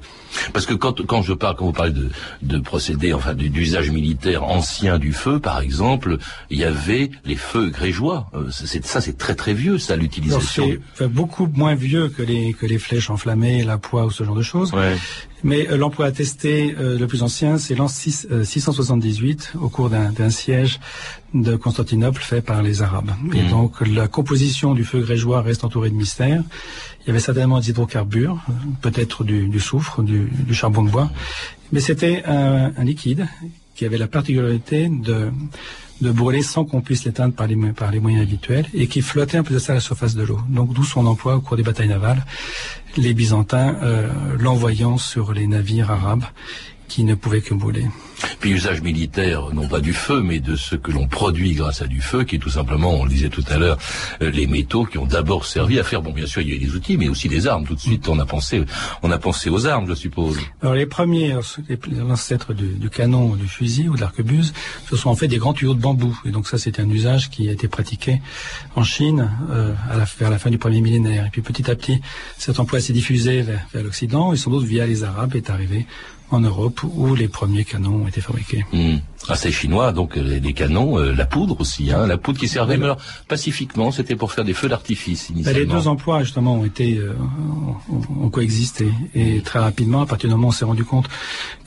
Parce 0.53 0.67
que 0.67 0.75
quand, 0.75 1.05
quand 1.07 1.23
je 1.23 1.33
parle, 1.33 1.57
quand 1.57 1.67
vous 1.67 1.73
parlez 1.73 1.93
de, 1.93 2.11
de 2.43 2.59
procédés, 2.59 3.12
enfin 3.12 3.35
d'usage 3.35 3.91
militaire 3.91 4.45
ancien 4.45 4.99
du 4.99 5.12
feu, 5.12 5.38
par 5.41 5.61
exemple, 5.61 6.19
il 6.51 6.59
y 6.59 6.64
avait 6.64 7.11
les 7.25 7.37
feux 7.37 7.71
grégeois. 7.71 8.31
Euh, 8.35 8.51
ça, 8.51 9.01
c'est 9.01 9.19
très 9.19 9.35
très 9.35 9.55
vieux, 9.55 9.79
ça, 9.79 9.97
l'utilisation. 9.97 10.69
C'est 10.95 11.09
beaucoup 11.09 11.47
moins 11.47 11.75
vieux 11.75 12.09
que 12.09 12.23
les 12.23 12.53
que 12.53 12.67
les 12.67 12.79
flèches 12.79 13.11
enflammées, 13.11 13.64
la 13.64 13.79
poix 13.79 14.05
ou 14.05 14.11
ce 14.11 14.25
genre 14.25 14.37
de 14.37 14.43
choses. 14.43 14.73
Ouais. 14.73 14.97
Mais 15.45 15.69
euh, 15.71 15.77
l'emploi 15.77 16.07
attesté 16.07 16.75
euh, 16.79 16.99
le 16.99 17.07
plus 17.07 17.23
ancien, 17.23 17.59
c'est 17.59 17.75
l'an 17.75 17.88
678, 17.88 19.53
au 19.61 19.69
cours 19.69 19.88
d'un 19.88 20.31
siège 20.31 20.81
de 21.35 21.57
Constantinople 21.57 22.23
fait 22.23 22.41
par 22.41 22.62
les 22.62 22.83
Arabes. 22.83 23.12
Mmh. 23.23 23.35
Et 23.37 23.43
donc 23.45 23.87
la 23.87 24.09
composition 24.09 24.75
du 24.75 24.85
feu 24.85 25.01
grégeois 25.01 25.43
reste 25.43 25.64
entourée 25.64 25.91
de 25.91 25.95
mystères. 25.95 26.43
Il 27.09 27.12
y 27.12 27.14
avait 27.14 27.21
certainement 27.21 27.59
des 27.59 27.71
hydrocarbures, 27.71 28.38
peut-être 28.83 29.25
du, 29.25 29.61
soufre, 29.61 30.03
du, 30.03 30.29
charbon 30.53 30.83
de 30.83 30.90
bois, 30.90 31.11
mais 31.73 31.81
c'était 31.81 32.23
un, 32.27 32.85
liquide 32.85 33.27
qui 33.75 33.87
avait 33.87 33.97
la 33.97 34.09
particularité 34.09 34.90
de, 34.90 35.33
brûler 36.03 36.42
sans 36.42 36.66
qu'on 36.66 36.83
puisse 36.83 37.07
l'éteindre 37.07 37.33
par 37.33 37.47
les, 37.47 37.57
par 37.73 37.90
les 37.92 37.99
moyens 37.99 38.25
habituels 38.25 38.66
et 38.75 38.88
qui 38.88 39.01
flottait 39.01 39.38
un 39.38 39.42
peu 39.42 39.55
de 39.55 39.59
ça 39.59 39.73
à 39.73 39.77
la 39.77 39.81
surface 39.81 40.16
de 40.16 40.23
l'eau. 40.23 40.38
Donc 40.51 40.75
d'où 40.75 40.85
son 40.85 41.07
emploi 41.07 41.37
au 41.37 41.40
cours 41.40 41.57
des 41.57 41.62
batailles 41.62 41.88
navales, 41.88 42.27
les 42.99 43.14
Byzantins 43.14 43.79
euh, 43.83 44.11
l'envoyant 44.38 44.99
sur 44.99 45.33
les 45.33 45.47
navires 45.47 45.90
arabes 45.90 46.25
qui 46.88 47.05
ne 47.05 47.14
que 47.14 47.55
brûler. 47.55 47.87
Puis 48.40 48.51
usage 48.51 48.83
militaire, 48.83 49.53
non 49.53 49.68
pas 49.68 49.81
du 49.81 49.92
feu, 49.92 50.22
mais 50.22 50.40
de 50.40 50.57
ce 50.57 50.74
que 50.74 50.90
l'on 50.90 51.07
produit 51.07 51.55
grâce 51.55 51.83
à 51.83 51.87
du 51.87 52.01
feu, 52.01 52.24
qui 52.24 52.37
est 52.37 52.38
tout 52.38 52.51
simplement, 52.51 52.94
on 52.94 53.05
le 53.05 53.11
disait 53.11 53.29
tout 53.29 53.44
à 53.48 53.59
l'heure, 53.59 53.79
euh, 54.22 54.31
les 54.31 54.46
métaux 54.46 54.85
qui 54.85 54.98
ont 54.98 55.07
d'abord 55.07 55.44
servi 55.44 55.79
à 55.79 55.85
faire, 55.85 56.03
bon 56.03 56.12
bien 56.12 56.27
sûr 56.27 56.42
il 56.42 56.53
y 56.53 56.57
a 56.57 56.59
des 56.59 56.74
outils, 56.74 56.96
mais 56.96 57.09
aussi 57.09 57.29
des 57.29 57.46
armes. 57.46 57.64
Tout 57.64 57.74
de 57.74 57.81
suite 57.81 58.09
on 58.09 58.18
a 58.18 58.27
pensé, 58.27 58.64
on 59.03 59.11
a 59.11 59.18
pensé 59.18 59.51
aux 59.51 59.66
armes, 59.66 59.87
je 59.88 59.94
suppose. 59.94 60.38
Alors 60.62 60.74
les 60.74 60.87
premiers, 60.87 61.37
les 61.68 62.01
ancêtres 62.01 62.55
du, 62.55 62.66
du 62.66 62.90
canon, 62.90 63.37
du 63.37 63.46
fusil 63.46 63.88
ou 63.88 63.96
de 63.96 64.01
l'arquebuse, 64.01 64.53
ce 64.88 64.96
sont 64.96 65.11
en 65.11 65.14
fait 65.14 65.29
des 65.29 65.38
grands 65.38 65.53
tuyaux 65.53 65.74
de 65.74 65.81
bambou. 65.81 66.18
Et 66.24 66.31
donc 66.31 66.48
ça 66.48 66.59
c'est 66.59 66.81
un 66.81 66.88
usage 66.88 67.31
qui 67.31 67.48
a 67.48 67.53
été 67.53 67.68
pratiqué 67.68 68.20
en 68.74 68.83
Chine 68.83 69.31
euh, 69.51 69.74
à 69.90 69.96
la, 69.96 70.05
vers 70.18 70.31
la 70.31 70.38
fin 70.38 70.51
du 70.51 70.59
premier 70.59 70.81
millénaire. 70.81 71.27
Et 71.27 71.31
puis 71.31 71.42
petit 71.42 71.70
à 71.70 71.77
petit, 71.77 72.01
cet 72.37 72.59
emploi 72.59 72.81
s'est 72.81 72.92
diffusé 72.92 73.42
vers, 73.42 73.61
vers 73.72 73.85
l'Occident 73.85 74.33
et 74.33 74.37
sans 74.37 74.51
doute 74.51 74.64
via 74.64 74.87
les 74.87 75.05
Arabes 75.05 75.37
est 75.37 75.51
arrivé 75.51 75.87
en 76.31 76.41
Europe 76.41 76.81
où 76.85 77.14
les 77.14 77.29
premiers 77.29 77.64
canons 77.64 78.03
ont 78.05 78.09
été 78.09 78.21
fabriqués. 78.21 78.64
Mmh. 78.73 78.97
Ah, 79.28 79.35
c'est 79.35 79.50
chinois, 79.50 79.92
donc 79.92 80.16
les, 80.16 80.40
les 80.40 80.52
canons, 80.52 80.98
euh, 80.98 81.12
la 81.12 81.26
poudre 81.26 81.61
aussi, 81.61 81.92
hein, 81.92 82.07
la 82.07 82.16
poudre 82.16 82.38
qui 82.38 82.48
servait, 82.48 82.76
mais 82.76 82.85
alors 82.85 82.98
pacifiquement, 83.26 83.90
c'était 83.90 84.16
pour 84.16 84.33
faire 84.33 84.44
des 84.44 84.54
feux 84.54 84.68
d'artifice 84.68 85.28
initialement. 85.31 85.59
Les 85.59 85.66
deux 85.66 85.88
emplois 85.88 86.22
justement 86.22 86.54
ont 86.54 86.64
été 86.64 86.96
euh, 86.96 87.14
ont, 87.90 88.24
ont, 88.24 88.31
coexisté 88.31 88.88
et 89.14 89.40
très 89.40 89.59
rapidement, 89.59 90.02
à 90.02 90.07
partir 90.07 90.28
du 90.28 90.35
moment 90.35 90.48
où 90.48 90.50
on 90.50 90.52
s'est 90.52 90.64
rendu 90.64 90.85
compte 90.85 91.09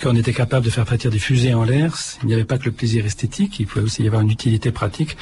qu'on 0.01 0.15
était 0.15 0.33
capable 0.33 0.65
de 0.65 0.71
faire 0.71 0.85
partir 0.85 1.11
des 1.11 1.19
fusées 1.19 1.53
en 1.53 1.63
l'air, 1.63 1.95
il 2.23 2.27
n'y 2.27 2.33
avait 2.33 2.45
pas 2.45 2.57
que 2.57 2.65
le 2.65 2.71
plaisir 2.71 3.05
esthétique, 3.05 3.59
il 3.59 3.67
pouvait 3.67 3.85
aussi 3.85 4.03
y 4.03 4.07
avoir 4.07 4.21
une 4.21 4.31
utilité 4.31 4.71
pratique 4.71 5.17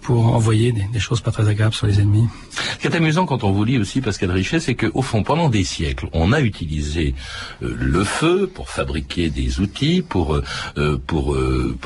pour 0.00 0.34
envoyer 0.34 0.72
des, 0.72 0.84
des, 0.92 0.98
choses 0.98 1.20
pas 1.20 1.30
très 1.30 1.48
agréables 1.48 1.74
sur 1.74 1.86
les 1.86 2.00
ennemis. 2.00 2.26
Ce 2.52 2.78
qui 2.78 2.86
est 2.86 2.96
amusant 2.96 3.26
quand 3.26 3.44
on 3.44 3.52
vous 3.52 3.64
lit 3.64 3.78
aussi, 3.78 4.00
Pascal 4.00 4.30
Richet, 4.30 4.60
c'est 4.60 4.74
qu'au 4.74 5.02
fond, 5.02 5.22
pendant 5.22 5.48
des 5.48 5.64
siècles, 5.64 6.08
on 6.12 6.32
a 6.32 6.40
utilisé 6.40 7.14
euh, 7.62 7.74
le 7.78 8.04
feu 8.04 8.50
pour 8.52 8.70
fabriquer 8.70 9.30
des 9.30 9.60
outils, 9.60 10.02
pour, 10.02 10.36
euh, 10.76 10.98
pour, 11.06 11.36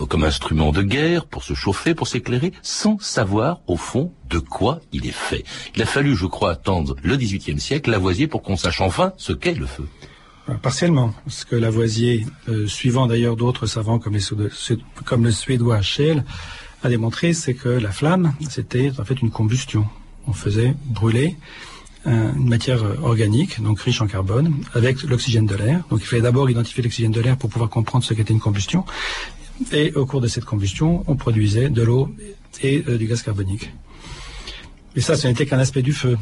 comme 0.08 0.24
instrument 0.24 0.72
de 0.72 0.82
guerre, 0.82 1.26
pour 1.26 1.44
se 1.44 1.54
chauffer, 1.54 1.94
pour 1.94 2.08
s'éclairer, 2.08 2.52
sans 2.62 2.98
savoir 2.98 3.60
au 3.66 3.76
fond 3.76 4.12
de 4.30 4.38
quoi 4.38 4.80
il 4.92 5.06
est 5.06 5.10
fait. 5.10 5.44
Il 5.76 5.82
a 5.82 5.86
fallu, 5.86 6.16
je 6.16 6.26
crois, 6.26 6.52
attendre 6.52 6.96
le 7.02 7.16
XVIIIe 7.16 7.60
siècle, 7.60 7.90
Lavoisier, 7.90 8.26
pour 8.26 8.42
qu'on 8.42 8.56
sache 8.56 8.80
enfin 8.80 9.12
ce 9.16 9.32
qu'est 9.32 9.54
le 9.54 9.66
feu. 9.66 9.86
Partiellement, 10.60 11.14
parce 11.24 11.44
que 11.44 11.56
Lavoisier, 11.56 12.26
suivant 12.66 13.06
d'ailleurs 13.06 13.36
d'autres 13.36 13.66
savants 13.66 13.98
comme, 13.98 14.14
le 14.14 15.30
suédois 15.30 15.80
Schell, 15.80 16.24
a 16.82 16.88
démontré, 16.90 17.32
c'est 17.32 17.54
que 17.54 17.70
la 17.70 17.92
flamme, 17.92 18.34
c'était 18.50 18.92
en 18.98 19.04
fait 19.04 19.22
une 19.22 19.30
combustion. 19.30 19.86
On 20.26 20.34
faisait 20.34 20.74
brûler 20.84 21.36
une 22.04 22.50
matière 22.50 22.82
organique, 23.02 23.62
donc 23.62 23.80
riche 23.80 24.02
en 24.02 24.06
carbone, 24.06 24.52
avec 24.74 25.02
l'oxygène 25.04 25.46
de 25.46 25.54
l'air. 25.54 25.82
Donc 25.88 26.00
il 26.02 26.06
fallait 26.06 26.20
d'abord 26.20 26.50
identifier 26.50 26.82
l'oxygène 26.82 27.12
de 27.12 27.20
l'air 27.22 27.38
pour 27.38 27.48
pouvoir 27.48 27.70
comprendre 27.70 28.04
ce 28.04 28.12
qu'était 28.12 28.34
une 28.34 28.40
combustion. 28.40 28.84
Et 29.72 29.92
au 29.94 30.06
cours 30.06 30.20
de 30.20 30.28
cette 30.28 30.44
combustion, 30.44 31.04
on 31.06 31.16
produisait 31.16 31.68
de 31.68 31.82
l'eau 31.82 32.10
et 32.62 32.84
euh, 32.88 32.98
du 32.98 33.06
gaz 33.06 33.22
carbonique. 33.22 33.72
Et 34.96 35.00
ça, 35.00 35.16
ce 35.16 35.26
n'était 35.26 35.46
qu'un 35.46 35.58
aspect 35.58 35.82
du 35.82 35.92
feu. 35.92 36.16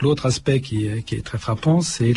L'autre 0.00 0.26
aspect 0.26 0.60
qui 0.60 0.86
est, 0.86 1.24
très 1.24 1.38
frappant, 1.38 1.80
c'est 1.80 2.12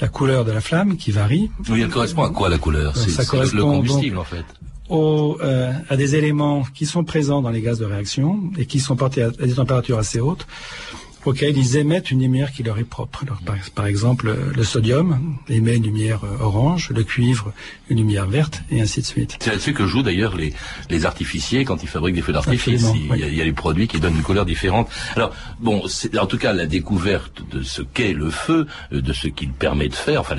la, 0.00 0.08
couleur 0.08 0.44
de 0.44 0.52
la 0.52 0.60
flamme 0.60 0.96
qui 0.96 1.10
varie. 1.10 1.50
Oui, 1.68 1.80
elle 1.82 1.88
correspond 1.88 2.24
à 2.24 2.30
quoi 2.30 2.48
la 2.48 2.58
couleur 2.58 2.96
C'est 2.96 3.16
le 3.54 3.62
combustible 3.62 4.18
en 4.18 4.24
fait. 4.24 4.44
Euh, 4.88 5.72
à 5.88 5.96
des 5.96 6.14
éléments 6.14 6.62
qui 6.74 6.86
sont 6.86 7.02
présents 7.02 7.42
dans 7.42 7.50
les 7.50 7.60
gaz 7.60 7.80
de 7.80 7.84
réaction 7.84 8.50
et 8.56 8.66
qui 8.66 8.78
sont 8.78 8.94
portés 8.94 9.22
à 9.22 9.30
des 9.30 9.54
températures 9.54 9.98
assez 9.98 10.20
hautes 10.20 10.46
auxquels 11.26 11.56
ils 11.56 11.76
émettent 11.76 12.10
une 12.10 12.20
lumière 12.20 12.52
qui 12.52 12.62
leur 12.62 12.78
est 12.78 12.84
propre. 12.84 13.24
par, 13.74 13.86
exemple, 13.86 14.34
le 14.54 14.64
sodium 14.64 15.36
émet 15.48 15.76
une 15.76 15.84
lumière 15.84 16.20
orange, 16.40 16.90
le 16.90 17.04
cuivre 17.04 17.52
une 17.88 17.98
lumière 17.98 18.26
verte, 18.26 18.62
et 18.70 18.80
ainsi 18.80 19.00
de 19.00 19.06
suite. 19.06 19.36
C'est 19.40 19.50
là-dessus 19.50 19.72
que 19.72 19.86
jouent 19.86 20.02
d'ailleurs 20.02 20.36
les, 20.36 20.52
les 20.90 21.04
artificiers 21.04 21.64
quand 21.64 21.82
ils 21.82 21.88
fabriquent 21.88 22.16
des 22.16 22.22
feux 22.22 22.32
d'artifice. 22.32 22.86
Il, 22.94 23.34
y 23.34 23.40
a 23.40 23.44
des 23.44 23.52
produits 23.52 23.88
qui 23.88 24.00
donnent 24.00 24.16
une 24.16 24.22
couleur 24.22 24.44
différente. 24.44 24.88
Alors, 25.14 25.32
bon, 25.60 25.82
en 26.18 26.26
tout 26.26 26.38
cas, 26.38 26.52
la 26.52 26.66
découverte 26.66 27.42
de 27.50 27.62
ce 27.62 27.82
qu'est 27.82 28.12
le 28.12 28.30
feu, 28.30 28.66
euh, 28.92 29.00
de 29.00 29.12
ce 29.12 29.28
qu'il 29.28 29.50
permet 29.50 29.88
de 29.88 29.94
faire, 29.94 30.20
enfin, 30.20 30.36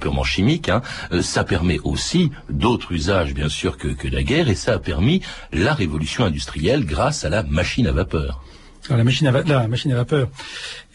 purement 0.00 0.24
chimique, 0.24 0.68
hein, 0.68 0.82
euh, 1.12 1.22
ça 1.22 1.44
permet 1.44 1.78
aussi 1.80 2.30
d'autres 2.50 2.92
usages, 2.92 3.34
bien 3.34 3.48
sûr, 3.48 3.76
que, 3.76 3.88
que 3.88 4.08
la 4.08 4.22
guerre, 4.22 4.48
et 4.48 4.54
ça 4.54 4.74
a 4.74 4.78
permis 4.78 5.20
la 5.52 5.74
révolution 5.74 6.24
industrielle 6.24 6.84
grâce 6.84 7.24
à 7.24 7.28
la 7.28 7.42
machine 7.42 7.86
à 7.86 7.92
vapeur 7.92 8.42
la, 8.90 9.04
machine 9.04 9.26
à, 9.26 9.96
vapeur 9.96 10.28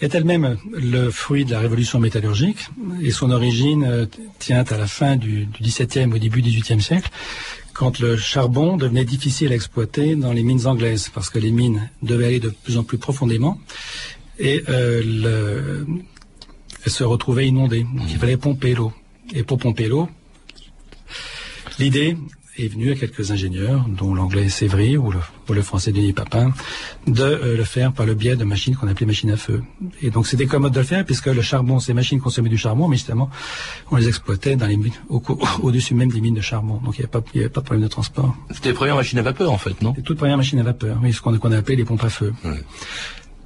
est 0.01 0.13
elle-même 0.13 0.57
le 0.71 1.09
fruit 1.09 1.45
de 1.45 1.51
la 1.51 1.59
révolution 1.59 1.99
métallurgique 1.99 2.69
et 3.01 3.11
son 3.11 3.31
origine 3.31 3.83
euh, 3.83 4.05
tient 4.37 4.63
à 4.63 4.77
la 4.77 4.87
fin 4.87 5.15
du, 5.15 5.47
XVIIe 5.61 6.11
au 6.13 6.17
début 6.17 6.41
du 6.41 6.51
XVIIIe 6.51 6.81
siècle, 6.81 7.09
quand 7.73 7.99
le 7.99 8.17
charbon 8.17 8.77
devenait 8.77 9.05
difficile 9.05 9.51
à 9.51 9.55
exploiter 9.55 10.15
dans 10.15 10.33
les 10.33 10.43
mines 10.43 10.67
anglaises, 10.67 11.09
parce 11.13 11.29
que 11.29 11.39
les 11.39 11.51
mines 11.51 11.89
devaient 12.03 12.25
aller 12.25 12.39
de 12.39 12.49
plus 12.49 12.77
en 12.77 12.83
plus 12.83 12.97
profondément 12.97 13.59
et 14.37 14.63
euh, 14.69 15.83
se 16.85 17.03
retrouvaient 17.03 17.47
inondées. 17.47 17.85
Il 18.09 18.17
fallait 18.17 18.37
pomper 18.37 18.75
l'eau. 18.75 18.93
Et 19.33 19.43
pour 19.43 19.57
pomper 19.57 19.87
l'eau, 19.87 20.09
l'idée 21.77 22.17
est 22.59 22.67
venu 22.67 22.91
à 22.91 22.95
quelques 22.95 23.31
ingénieurs, 23.31 23.85
dont 23.87 24.13
l'anglais 24.13 24.49
Sévry 24.49 24.97
ou 24.97 25.11
le, 25.11 25.61
français 25.61 25.91
Denis 25.91 26.13
Papin, 26.13 26.53
de 27.07 27.23
euh, 27.23 27.57
le 27.57 27.63
faire 27.63 27.91
par 27.91 28.05
le 28.05 28.13
biais 28.13 28.35
de 28.35 28.43
machines 28.43 28.75
qu'on 28.75 28.87
appelait 28.87 29.05
machines 29.05 29.31
à 29.31 29.37
feu. 29.37 29.63
Et 30.01 30.09
donc 30.09 30.27
c'était 30.27 30.45
commode 30.45 30.73
de 30.73 30.79
le 30.79 30.85
faire 30.85 31.05
puisque 31.05 31.27
le 31.27 31.41
charbon, 31.41 31.79
ces 31.79 31.93
machines 31.93 32.19
consommaient 32.19 32.49
du 32.49 32.57
charbon, 32.57 32.87
mais 32.87 32.97
justement 32.97 33.29
on 33.91 33.97
les 33.97 34.07
exploitait 34.07 34.55
dans 34.55 34.67
les 34.67 34.79
au-dessus 35.61 35.95
même 35.95 36.11
des 36.11 36.21
mines 36.21 36.35
de 36.35 36.41
charbon. 36.41 36.79
Donc 36.83 36.97
il 36.97 37.01
n'y 37.01 37.07
avait, 37.11 37.39
avait, 37.39 37.49
pas 37.49 37.61
de 37.61 37.65
problème 37.65 37.83
de 37.83 37.89
transport. 37.89 38.35
C'était 38.51 38.69
les 38.69 38.75
premières 38.75 38.95
machines 38.95 39.19
à 39.19 39.23
vapeur 39.23 39.51
en 39.51 39.57
fait, 39.57 39.81
non? 39.81 39.93
Les 39.97 40.03
toutes 40.03 40.17
premières 40.17 40.37
machines 40.37 40.59
à 40.59 40.63
vapeur, 40.63 40.97
oui, 41.01 41.13
ce 41.13 41.21
qu'on 41.21 41.51
a 41.51 41.57
appelé 41.57 41.75
les 41.75 41.85
pompes 41.85 42.03
à 42.03 42.09
feu. 42.09 42.33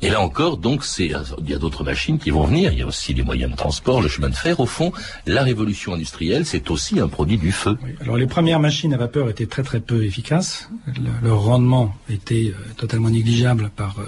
Et 0.04 0.10
là 0.10 0.20
encore, 0.20 0.58
donc, 0.58 0.84
il 1.00 1.16
y 1.48 1.54
a 1.54 1.58
d'autres 1.58 1.86
machines 1.86 2.20
qui 2.20 2.30
vont 2.30 2.44
venir. 2.44 2.74
Il 2.74 2.80
y 2.80 2.82
a 2.82 2.86
aussi 2.86 3.13
les 3.13 3.24
moyens 3.24 3.50
de 3.50 3.56
transport, 3.56 4.02
le 4.02 4.10
chemin 4.10 4.28
de 4.28 4.36
fer. 4.36 4.60
Au 4.60 4.66
fond, 4.66 4.92
la 5.26 5.44
révolution 5.44 5.94
industrielle, 5.94 6.46
c'est 6.46 6.70
aussi 6.70 7.00
un 7.00 7.08
produit 7.08 7.38
du 7.38 7.54
feu. 7.54 7.78
Alors, 8.02 8.18
les 8.18 8.28
premières 8.28 8.60
machines 8.60 8.94
à 8.94 8.98
vapeur 8.98 9.30
étaient 9.30 9.46
très 9.46 9.63
très 9.63 9.80
peu 9.80 10.04
efficaces. 10.04 10.70
Le, 10.88 11.28
leur 11.30 11.42
rendement 11.42 11.96
était 12.10 12.54
euh, 12.54 12.74
totalement 12.76 13.10
négligeable 13.10 13.72
par 13.78 13.96
euh, 14.00 14.04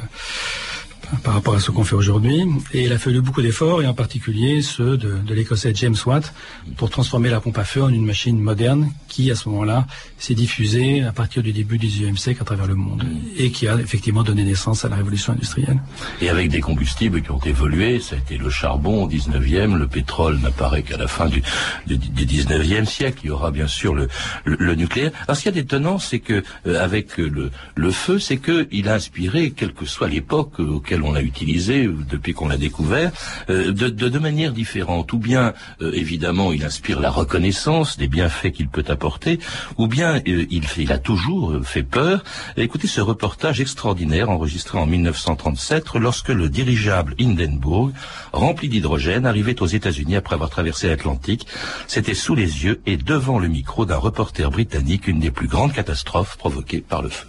par 1.23 1.33
rapport 1.33 1.55
à 1.55 1.59
ce 1.59 1.71
qu'on 1.71 1.83
fait 1.83 1.95
aujourd'hui. 1.95 2.43
Et 2.73 2.85
il 2.85 2.93
a 2.93 2.97
fallu 2.97 3.21
beaucoup 3.21 3.41
d'efforts, 3.41 3.81
et 3.81 3.87
en 3.87 3.93
particulier 3.93 4.61
ceux 4.61 4.97
de, 4.97 5.17
de 5.17 5.33
l'écossais 5.33 5.73
James 5.75 5.95
Watt, 6.05 6.33
pour 6.77 6.89
transformer 6.89 7.29
la 7.29 7.39
pompe 7.39 7.57
à 7.57 7.63
feu 7.63 7.83
en 7.83 7.89
une 7.89 8.05
machine 8.05 8.39
moderne 8.39 8.91
qui, 9.07 9.31
à 9.31 9.35
ce 9.35 9.49
moment-là, 9.49 9.87
s'est 10.17 10.33
diffusée 10.33 11.03
à 11.03 11.11
partir 11.11 11.43
du 11.43 11.53
début 11.53 11.77
du 11.77 11.87
XIXe 11.87 12.19
siècle 12.19 12.41
à 12.41 12.45
travers 12.45 12.67
le 12.67 12.75
monde, 12.75 13.03
et 13.37 13.51
qui 13.51 13.67
a 13.67 13.75
effectivement 13.75 14.23
donné 14.23 14.43
naissance 14.43 14.85
à 14.85 14.89
la 14.89 14.97
révolution 14.97 15.33
industrielle. 15.33 15.79
Et 16.21 16.29
avec 16.29 16.49
des 16.49 16.61
combustibles 16.61 17.21
qui 17.21 17.31
ont 17.31 17.39
évolué, 17.39 17.99
ça 17.99 18.15
a 18.15 18.19
été 18.19 18.37
le 18.37 18.49
charbon 18.49 19.03
au 19.03 19.07
XIXe, 19.07 19.73
le 19.73 19.87
pétrole 19.87 20.39
n'apparaît 20.39 20.83
qu'à 20.83 20.97
la 20.97 21.07
fin 21.07 21.27
du, 21.27 21.41
du, 21.87 22.85
siècle, 22.85 23.19
il 23.23 23.27
y 23.27 23.29
aura 23.29 23.51
bien 23.51 23.67
sûr 23.67 23.93
le, 23.93 24.75
nucléaire. 24.75 25.11
Alors 25.27 25.37
ce 25.37 25.43
qu'il 25.43 25.55
y 25.55 25.57
a 25.57 25.61
d'étonnant, 25.61 25.99
c'est 25.99 26.19
que 26.19 26.43
euh, 26.67 26.83
avec 26.83 27.17
le 27.17 27.91
feu, 27.91 28.19
c'est 28.19 28.37
qu'il 28.37 28.89
a 28.89 28.95
inspiré, 28.95 29.51
quelle 29.51 29.73
que 29.73 29.85
soit 29.85 30.07
l'époque 30.07 30.59
auquel 30.59 30.94
on 31.03 31.13
l'a 31.13 31.21
utilisé 31.21 31.89
depuis 32.09 32.33
qu'on 32.33 32.47
l'a 32.47 32.57
découvert, 32.57 33.11
euh, 33.49 33.71
de, 33.71 33.89
de, 33.89 34.09
de, 34.09 34.19
manière 34.19 34.51
différente. 34.51 35.11
Ou 35.13 35.17
bien, 35.17 35.53
euh, 35.81 35.91
évidemment, 35.93 36.51
il 36.51 36.63
inspire 36.63 36.99
la 36.99 37.09
reconnaissance 37.09 37.97
des 37.97 38.07
bienfaits 38.07 38.51
qu'il 38.51 38.67
peut 38.67 38.85
apporter, 38.87 39.39
ou 39.77 39.87
bien 39.87 40.21
euh, 40.27 40.45
il, 40.49 40.91
a 40.91 40.97
toujours 40.97 41.53
fait 41.63 41.83
peur. 41.83 42.23
Écoutez 42.57 42.87
ce 42.87 43.01
reportage 43.01 43.61
extraordinaire 43.61 44.29
enregistré 44.29 44.77
en 44.77 44.85
1937 44.85 45.95
lorsque 45.95 46.29
le 46.29 46.49
dirigeable 46.49 47.15
Hindenburg, 47.19 47.91
rempli 48.33 48.69
d'hydrogène, 48.69 49.25
arrivait 49.25 49.61
aux 49.61 49.67
États-Unis 49.67 50.15
après 50.15 50.35
avoir 50.35 50.49
traversé 50.49 50.87
l'Atlantique. 50.87 51.47
C'était 51.87 52.13
sous 52.13 52.35
les 52.35 52.65
yeux 52.65 52.81
et 52.85 52.97
devant 52.97 53.39
le 53.39 53.47
micro 53.47 53.85
d'un 53.85 53.97
reporter 53.97 54.49
britannique 54.51 55.07
une 55.07 55.19
des 55.19 55.31
plus 55.31 55.47
grandes 55.47 55.73
catastrophes 55.73 56.37
provoquées 56.37 56.81
par 56.81 57.01
le 57.01 57.09
feu. 57.09 57.27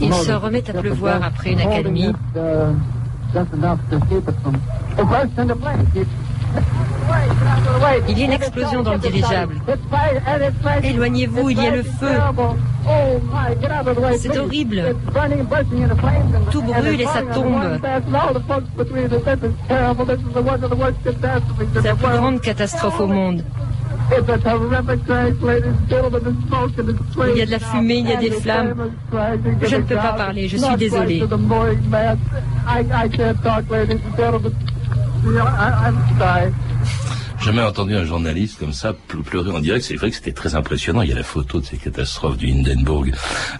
Il 0.00 0.14
se 0.14 0.32
remet 0.32 0.70
à 0.70 0.72
pleuvoir 0.74 1.22
après 1.22 1.52
une 1.52 1.60
accalmie. 1.60 2.12
Uh, 2.34 2.72
il 8.08 8.18
y 8.18 8.22
a 8.22 8.24
une 8.24 8.32
explosion 8.32 8.82
dans 8.82 8.92
le 8.92 8.98
dirigeable. 8.98 9.54
Éloignez-vous, 10.82 11.50
il 11.50 11.62
y 11.62 11.66
a 11.66 11.70
le 11.70 11.82
feu. 11.82 12.08
C'est 14.18 14.38
horrible. 14.38 14.94
Tout 16.50 16.62
brûle 16.62 17.00
et 17.00 17.06
ça 17.06 17.22
tombe. 17.32 17.78
C'est 21.74 21.84
la 21.84 21.94
plus 21.94 22.08
grande 22.08 22.40
catastrophe 22.40 23.00
au 23.00 23.06
monde. 23.06 23.42
Il 27.32 27.36
y 27.36 27.42
a 27.42 27.46
de 27.46 27.50
la 27.50 27.58
fumée, 27.58 27.98
il 27.98 28.08
y 28.08 28.12
a 28.12 28.16
des 28.16 28.30
flammes. 28.30 28.74
Je 29.62 29.76
ne 29.76 29.82
peux 29.82 29.94
pas 29.94 30.12
parler, 30.14 30.48
je 30.48 30.56
suis 30.56 30.76
désolé. 30.76 31.22
Jamais 37.40 37.62
entendu 37.62 37.96
un 37.96 38.04
journaliste 38.04 38.58
comme 38.58 38.72
ça 38.72 38.92
pleurer 38.92 39.50
en 39.50 39.60
direct. 39.60 39.84
C'est 39.84 39.96
vrai 39.96 40.10
que 40.10 40.16
c'était 40.16 40.32
très 40.32 40.54
impressionnant. 40.54 41.02
Il 41.02 41.08
y 41.08 41.12
a 41.12 41.16
la 41.16 41.22
photo 41.22 41.60
de 41.60 41.66
ces 41.66 41.76
catastrophes 41.76 42.36
du 42.36 42.50
Hindenburg 42.50 43.12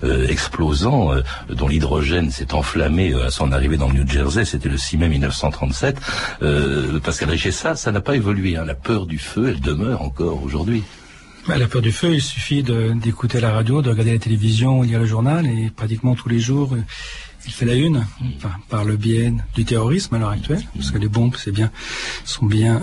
euh, 0.05 0.27
explosant, 0.29 1.13
euh, 1.13 1.23
dont 1.49 1.69
l'hydrogène 1.69 2.31
s'est 2.31 2.55
enflammé 2.55 3.13
euh, 3.13 3.27
à 3.27 3.31
son 3.31 3.53
arrivée 3.53 3.77
dans 3.77 3.89
le 3.89 3.95
New 3.95 4.09
Jersey. 4.09 4.45
C'était 4.45 4.69
le 4.69 4.77
6 4.77 4.99
mai 4.99 5.09
1937. 5.09 5.99
Pascal 7.03 7.31
Richet, 7.31 7.53
ça, 7.53 7.93
n'a 7.93 8.01
pas 8.01 8.17
évolué. 8.17 8.57
Hein. 8.57 8.65
La 8.65 8.75
peur 8.75 9.07
du 9.07 9.19
feu, 9.19 9.49
elle 9.49 9.61
demeure 9.61 10.03
encore 10.03 10.43
aujourd'hui. 10.43 10.83
Bah, 11.49 11.57
la 11.57 11.67
peur 11.67 11.81
du 11.81 11.91
feu, 11.91 12.15
il 12.15 12.23
suffit 12.23 12.63
d'écouter 12.63 13.41
la 13.41 13.51
radio, 13.51 13.81
de 13.81 13.89
regarder 13.89 14.13
la 14.13 14.19
télévision, 14.19 14.83
lire 14.83 15.01
le 15.01 15.07
journal, 15.07 15.47
et 15.47 15.71
pratiquement 15.75 16.15
tous 16.15 16.29
les 16.29 16.39
jours, 16.39 16.77
il 17.47 17.53
fait 17.53 17.65
la 17.65 17.75
une, 17.75 18.07
par 18.69 18.85
le 18.85 18.97
biais 18.97 19.33
du 19.55 19.65
terrorisme 19.65 20.15
à 20.17 20.19
l'heure 20.19 20.31
actuelle, 20.31 20.63
parce 20.77 20.91
que 20.91 20.99
les 20.99 21.09
bombes, 21.09 21.35
c'est 21.39 21.51
bien, 21.51 21.71
sont 22.25 22.45
bien 22.45 22.83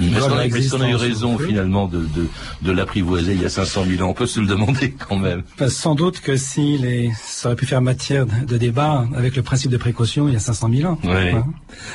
Est-ce 0.00 0.70
qu'on 0.70 0.80
a, 0.80 0.88
eu 0.88 0.94
raison 0.94 1.38
finalement 1.38 1.86
de, 1.86 1.98
de, 1.98 2.26
de 2.62 2.72
l'apprivoiser 2.72 3.34
il 3.34 3.42
y 3.42 3.44
a 3.44 3.48
500 3.48 3.84
000 3.86 4.02
ans 4.02 4.10
On 4.10 4.14
peut 4.14 4.26
se 4.26 4.40
le 4.40 4.46
demander 4.46 4.92
quand 5.08 5.16
même. 5.16 5.42
sans 5.68 5.94
doute 5.94 6.20
que 6.20 6.36
si 6.36 6.78
les, 6.78 7.10
ça 7.22 7.48
aurait 7.48 7.56
pu 7.56 7.66
faire 7.66 7.80
matière 7.80 8.26
de 8.26 8.56
débat 8.56 9.06
avec 9.16 9.36
le 9.36 9.42
principe 9.42 9.70
de 9.70 9.76
précaution 9.76 10.28
il 10.28 10.34
y 10.34 10.36
a 10.36 10.40
500 10.40 10.70
000 10.72 10.92
ans. 10.92 10.98
Oui. 11.04 11.32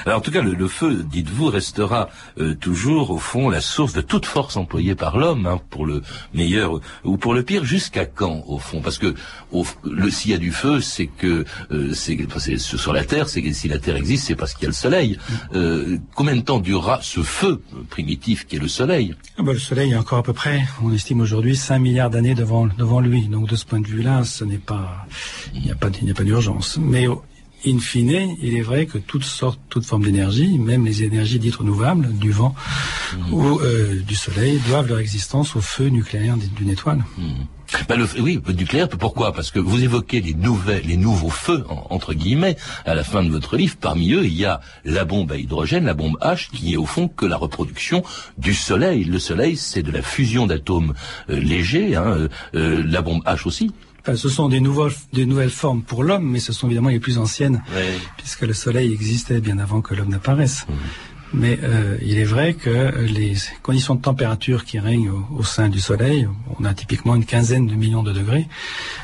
Alors 0.06 0.20
en 0.20 0.22
tout 0.22 0.32
cas, 0.32 0.42
le, 0.42 0.68
feu, 0.68 1.04
dites-vous, 1.10 1.48
restera 1.48 2.10
euh, 2.40 2.56
toujours 2.56 3.12
au 3.12 3.18
fond 3.18 3.50
la 3.50 3.62
source 3.62 3.94
de 3.94 4.02
toute 4.02 4.26
force 4.26 4.58
employée 4.58 4.96
par 4.96 5.18
l'homme, 5.18 5.46
hein, 5.46 5.60
pour 5.70 5.86
le 5.86 6.02
meilleur 6.34 6.80
ou 7.04 7.18
pour 7.18 7.34
le 7.34 7.44
pire. 7.44 7.66
Jusqu'à 7.66 8.06
quand, 8.06 8.44
au 8.48 8.60
fond? 8.60 8.82
Parce 8.82 8.98
que 8.98 9.14
au, 9.52 9.66
le 9.84 10.10
s'il 10.10 10.32
y 10.32 10.34
a 10.34 10.38
du 10.38 10.52
feu, 10.52 10.82
c'est 10.82 11.08
que 11.08 11.46
euh, 11.72 11.94
c'est 11.94 12.18
sur 12.58 12.94
la 12.94 13.04
Terre, 13.04 13.30
c'est 13.30 13.42
que 13.42 13.52
si 13.54 13.68
la 13.68 13.80
Terre 13.80 13.96
existe, 13.96 14.28
c'est 14.28 14.36
parce 14.36 14.54
qu'il 14.54 14.64
y 14.64 14.66
a 14.66 14.70
le 14.70 14.74
Soleil. 14.74 15.18
Euh, 15.56 15.98
combien 16.16 16.36
de 16.36 16.42
temps 16.42 16.60
durera 16.60 17.00
ce 17.02 17.22
feu? 17.22 17.62
Primitif 17.90 18.48
qui 18.48 18.56
est 18.56 18.60
le 18.60 18.68
Soleil 18.68 19.16
ah 19.38 19.44
bah, 19.44 19.54
Le 19.54 19.60
Soleil, 19.60 19.94
a 19.94 20.00
encore 20.00 20.20
à 20.20 20.24
peu 20.24 20.34
près, 20.34 20.62
on 20.82 20.94
estime 20.94 21.22
aujourd'hui 21.22 21.56
5 21.56 21.80
milliards 21.80 22.10
d'années 22.10 22.36
devant 22.36 22.68
devant 22.68 23.00
lui. 23.00 23.28
Donc 23.28 23.50
de 23.50 23.56
ce 23.56 23.66
point 23.66 23.80
de 23.80 23.88
vue-là, 23.88 24.24
ce 24.24 24.44
n'est 24.44 24.58
pas, 24.58 25.06
il 25.54 25.62
n'y 25.62 25.72
a 25.72 25.76
pas, 25.76 25.90
il 26.00 26.06
n'y 26.06 26.12
a 26.12 26.14
pas 26.14 26.24
d'urgence. 26.24 26.78
Mais 26.82 27.08
in 27.66 27.80
fine, 27.80 28.36
il 28.42 28.56
est 28.56 28.62
vrai 28.62 28.86
que 28.86 28.98
toutes 28.98 29.24
sortes, 29.24 29.60
toutes 29.70 29.86
formes 29.86 30.04
d'énergie, 30.04 30.58
même 30.58 30.86
les 30.86 31.04
énergies 31.04 31.40
dites 31.40 31.56
renouvelables, 31.56 32.14
du 32.18 32.32
vent 32.32 32.56
mmh. 33.14 33.34
ou 33.34 33.60
euh, 33.60 34.02
du 34.02 34.16
soleil, 34.16 34.60
doivent 34.68 34.88
leur 34.88 35.00
existence 35.00 35.56
au 35.56 35.62
feu 35.62 35.90
nucléaire 35.90 36.38
d'une 36.38 36.70
étoile. 36.70 37.04
Mmh. 37.18 37.24
Ben 37.88 37.98
le, 37.98 38.08
oui, 38.20 38.42
le 38.46 38.54
nucléaire. 38.54 38.90
Pourquoi? 38.90 39.34
Parce 39.34 39.52
que 39.52 39.60
vous 39.60 39.84
évoquez 39.84 40.22
les 40.22 40.34
nouvelles, 40.34 40.86
les 40.86 40.98
nouveaux 40.98 41.30
feux 41.30 41.64
entre 41.90 42.14
guillemets 42.14 42.58
à 42.86 42.96
la 42.96 43.04
fin 43.04 43.24
de 43.24 43.30
votre 43.30 43.58
livre. 43.58 43.76
Parmi 43.80 44.14
eux, 44.14 44.26
il 44.26 44.34
y 44.34 44.46
a 44.46 44.62
la 44.86 45.06
bombe 45.06 45.32
à 45.32 45.38
hydrogène, 45.38 45.86
la 45.86 45.94
bombe 45.94 46.18
H, 46.22 46.50
qui 46.52 46.74
est 46.74 46.78
au 46.78 46.86
fond 46.86 47.08
que 47.08 47.26
la 47.26 47.38
reproduction 47.38 48.04
du 48.38 48.54
Soleil. 48.54 49.04
Le 49.04 49.20
Soleil, 49.20 49.58
c'est 49.58 49.84
de 49.84 49.92
la 49.92 50.02
fusion 50.02 50.48
d'atomes 50.48 50.94
euh, 51.30 51.40
légers. 51.40 51.96
Hein, 51.96 52.06
euh, 52.08 52.28
euh, 52.56 52.84
la 52.86 53.02
bombe 53.02 53.24
H 53.26 53.48
aussi. 53.48 53.72
ce 54.06 54.30
sont 54.30 54.50
des, 54.50 54.60
nouveaux, 54.60 54.90
des 55.14 55.26
nouvelles 55.26 55.50
formes 55.50 55.82
pour 55.82 56.04
l'homme, 56.04 56.30
mais 56.30 56.40
ce 56.40 56.54
sont 56.54 56.68
évidemment 56.68 56.90
les 56.90 57.00
plus 57.00 57.18
anciennes, 57.18 57.62
puisque 58.18 58.42
le 58.42 58.54
Soleil 58.54 58.92
existait 58.92 59.42
bien 59.42 59.60
avant 59.60 59.82
que 59.82 59.94
l'homme 59.94 60.10
n'apparaisse. 60.10 60.66
Mmh. 60.68 60.74
Mais 61.34 61.60
euh, 61.64 61.98
il 62.02 62.18
est 62.18 62.26
vrai 62.26 62.54
que 62.54 62.98
les 63.02 63.36
conditions 63.62 63.96
de 63.96 64.02
température 64.02 64.66
qui 64.66 64.80
règnent 64.80 65.12
au, 65.36 65.44
sein 65.44 65.70
du 65.70 65.80
Soleil, 65.80 66.28
on 66.60 66.66
a 66.66 66.74
typiquement 66.74 67.16
une 67.16 67.26
quinzaine 67.26 67.68
de 67.68 67.76
millions 67.76 68.04
de 68.04 68.12
degrés, 68.12 68.48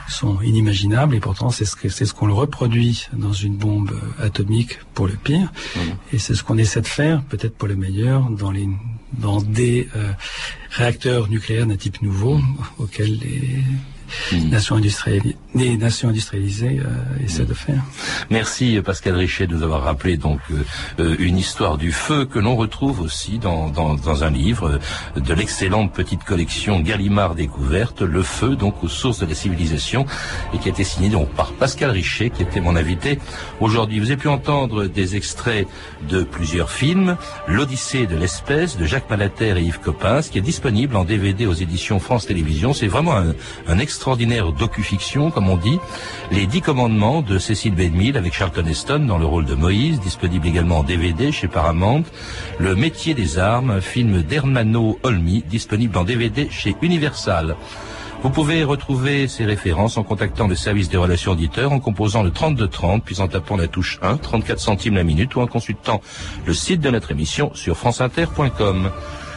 sont 0.07 0.41
inimaginables 0.41 1.15
et 1.15 1.19
pourtant 1.19 1.49
c'est 1.49 1.65
ce 1.65 1.75
c'est 1.89 2.05
ce 2.05 2.13
qu'on 2.13 2.27
le 2.27 2.33
reproduit 2.33 3.07
dans 3.13 3.33
une 3.33 3.55
bombe 3.55 3.91
atomique 4.19 4.79
pour 4.93 5.07
le 5.07 5.13
pire, 5.13 5.51
mmh. 5.75 5.79
et 6.13 6.19
c'est 6.19 6.33
ce 6.33 6.43
qu'on 6.43 6.57
essaie 6.57 6.81
de 6.81 6.87
faire 6.87 7.21
peut-être 7.23 7.55
pour 7.55 7.67
le 7.67 7.75
meilleur 7.75 8.29
dans 8.29 8.51
les 8.51 8.67
dans 9.13 9.41
des 9.41 9.87
euh, 9.95 10.11
réacteurs 10.71 11.29
nucléaires 11.29 11.67
d'un 11.67 11.77
type 11.77 12.01
nouveau 12.01 12.39
auxquels 12.79 13.17
les 13.19 13.63
Nations 14.31 14.75
industrialisées, 14.75 15.35
les 15.53 15.77
nations 15.77 16.09
industrialisées 16.09 16.79
euh, 16.79 17.23
essaient 17.23 17.45
de 17.45 17.53
faire. 17.53 17.81
Merci 18.29 18.79
Pascal 18.83 19.15
Richet 19.15 19.47
de 19.47 19.55
nous 19.55 19.63
avoir 19.63 19.83
rappelé 19.83 20.17
donc 20.17 20.39
euh, 20.51 20.63
euh, 20.99 21.15
une 21.19 21.37
histoire 21.37 21.77
du 21.77 21.91
feu 21.91 22.25
que 22.25 22.39
l'on 22.39 22.55
retrouve 22.55 23.01
aussi 23.01 23.39
dans, 23.39 23.69
dans, 23.69 23.95
dans 23.95 24.23
un 24.23 24.29
livre 24.29 24.79
de 25.15 25.33
l'excellente 25.33 25.93
petite 25.93 26.23
collection 26.23 26.79
Gallimard 26.79 27.35
découverte, 27.35 28.01
Le 28.01 28.23
feu 28.23 28.55
donc 28.55 28.83
aux 28.83 28.87
sources 28.87 29.19
de 29.19 29.25
la 29.25 29.35
civilisation 29.35 30.05
et 30.53 30.57
qui 30.57 30.69
a 30.69 30.71
été 30.71 30.83
signé 30.83 31.09
donc 31.09 31.29
par 31.29 31.51
Pascal 31.53 31.91
Richet 31.91 32.29
qui 32.29 32.43
était 32.43 32.61
mon 32.61 32.75
invité 32.75 33.19
aujourd'hui. 33.59 33.99
Vous 33.99 34.07
avez 34.07 34.17
pu 34.17 34.27
entendre 34.27 34.85
des 34.85 35.15
extraits 35.15 35.67
de 36.09 36.23
plusieurs 36.23 36.71
films, 36.71 37.17
L'Odyssée 37.47 38.07
de 38.07 38.15
l'espèce 38.15 38.77
de 38.77 38.85
Jacques 38.85 39.09
Malater 39.09 39.57
et 39.57 39.61
Yves 39.61 39.79
Coppens 39.79 40.21
qui 40.31 40.37
est 40.37 40.41
disponible 40.41 40.95
en 40.95 41.05
DVD 41.05 41.45
aux 41.45 41.53
éditions 41.53 41.99
France 41.99 42.25
Télévisions. 42.25 42.73
C'est 42.73 42.87
vraiment 42.87 43.15
un, 43.15 43.33
un 43.67 43.79
extraordinaire 43.95 44.51
docu-fiction, 44.51 45.31
comme 45.31 45.47
on 45.47 45.55
dit, 45.55 45.79
Les 46.29 46.47
Dix 46.47 46.59
Commandements 46.59 47.21
de 47.21 47.39
Cécile 47.39 47.75
Bedmille 47.75 48.17
avec 48.17 48.33
Charlton 48.33 48.65
Heston 48.65 48.99
dans 49.07 49.17
le 49.17 49.25
rôle 49.25 49.45
de 49.45 49.55
Moïse, 49.55 50.01
disponible 50.01 50.47
également 50.47 50.79
en 50.79 50.83
DVD 50.83 51.31
chez 51.31 51.47
Paramount, 51.47 52.03
Le 52.59 52.75
métier 52.75 53.13
des 53.13 53.39
armes, 53.39 53.71
un 53.71 53.79
film 53.79 54.21
d'Hermano 54.21 54.99
Olmi, 55.03 55.45
disponible 55.47 55.97
en 55.97 56.03
DVD 56.03 56.49
chez 56.51 56.75
Universal. 56.81 57.55
Vous 58.21 58.29
pouvez 58.29 58.65
retrouver 58.65 59.29
ces 59.29 59.45
références 59.45 59.95
en 59.97 60.03
contactant 60.03 60.49
le 60.49 60.55
service 60.55 60.89
des 60.89 60.97
relations 60.97 61.31
auditeurs 61.31 61.71
en 61.71 61.79
composant 61.79 62.21
le 62.21 62.31
3230 62.31 63.01
puis 63.01 63.21
en 63.21 63.29
tapant 63.29 63.55
la 63.55 63.69
touche 63.69 63.97
1, 64.01 64.17
34 64.17 64.59
centimes 64.59 64.95
la 64.95 65.03
minute 65.05 65.33
ou 65.35 65.41
en 65.41 65.47
consultant 65.47 66.01
le 66.45 66.53
site 66.53 66.81
de 66.81 66.89
notre 66.89 67.11
émission 67.11 67.51
sur 67.53 67.77
franceinter.com. 67.77 68.89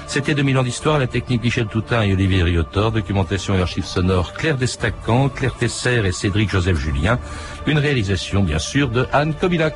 C'était 0.08 0.34
2000 0.34 0.56
ans 0.56 0.62
d'histoire, 0.62 0.98
la 0.98 1.06
technique 1.06 1.44
Michel 1.44 1.66
Toutain 1.66 2.00
et 2.00 2.14
Olivier 2.14 2.42
Riotor, 2.42 2.92
documentation 2.92 3.54
et 3.54 3.60
archives 3.60 3.84
sonores 3.84 4.32
Claire 4.32 4.56
Destacan, 4.56 5.28
Claire 5.28 5.54
Tesser 5.54 6.02
et 6.06 6.12
Cédric 6.12 6.48
Joseph 6.50 6.78
Julien. 6.78 7.18
Une 7.66 7.78
réalisation, 7.78 8.42
bien 8.42 8.58
sûr, 8.58 8.88
de 8.88 9.06
Anne 9.12 9.34
Kobilac. 9.34 9.74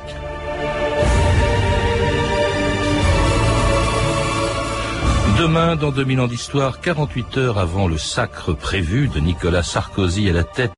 Demain, 5.37 5.75
dans 5.75 5.91
2000 5.91 6.21
ans 6.21 6.27
d'histoire, 6.27 6.81
48 6.81 7.37
heures 7.37 7.59
avant 7.59 7.87
le 7.87 7.99
sacre 7.99 8.53
prévu 8.53 9.09
de 9.09 9.19
Nicolas 9.19 9.63
Sarkozy 9.63 10.29
à 10.31 10.33
la 10.33 10.43
tête 10.43 10.71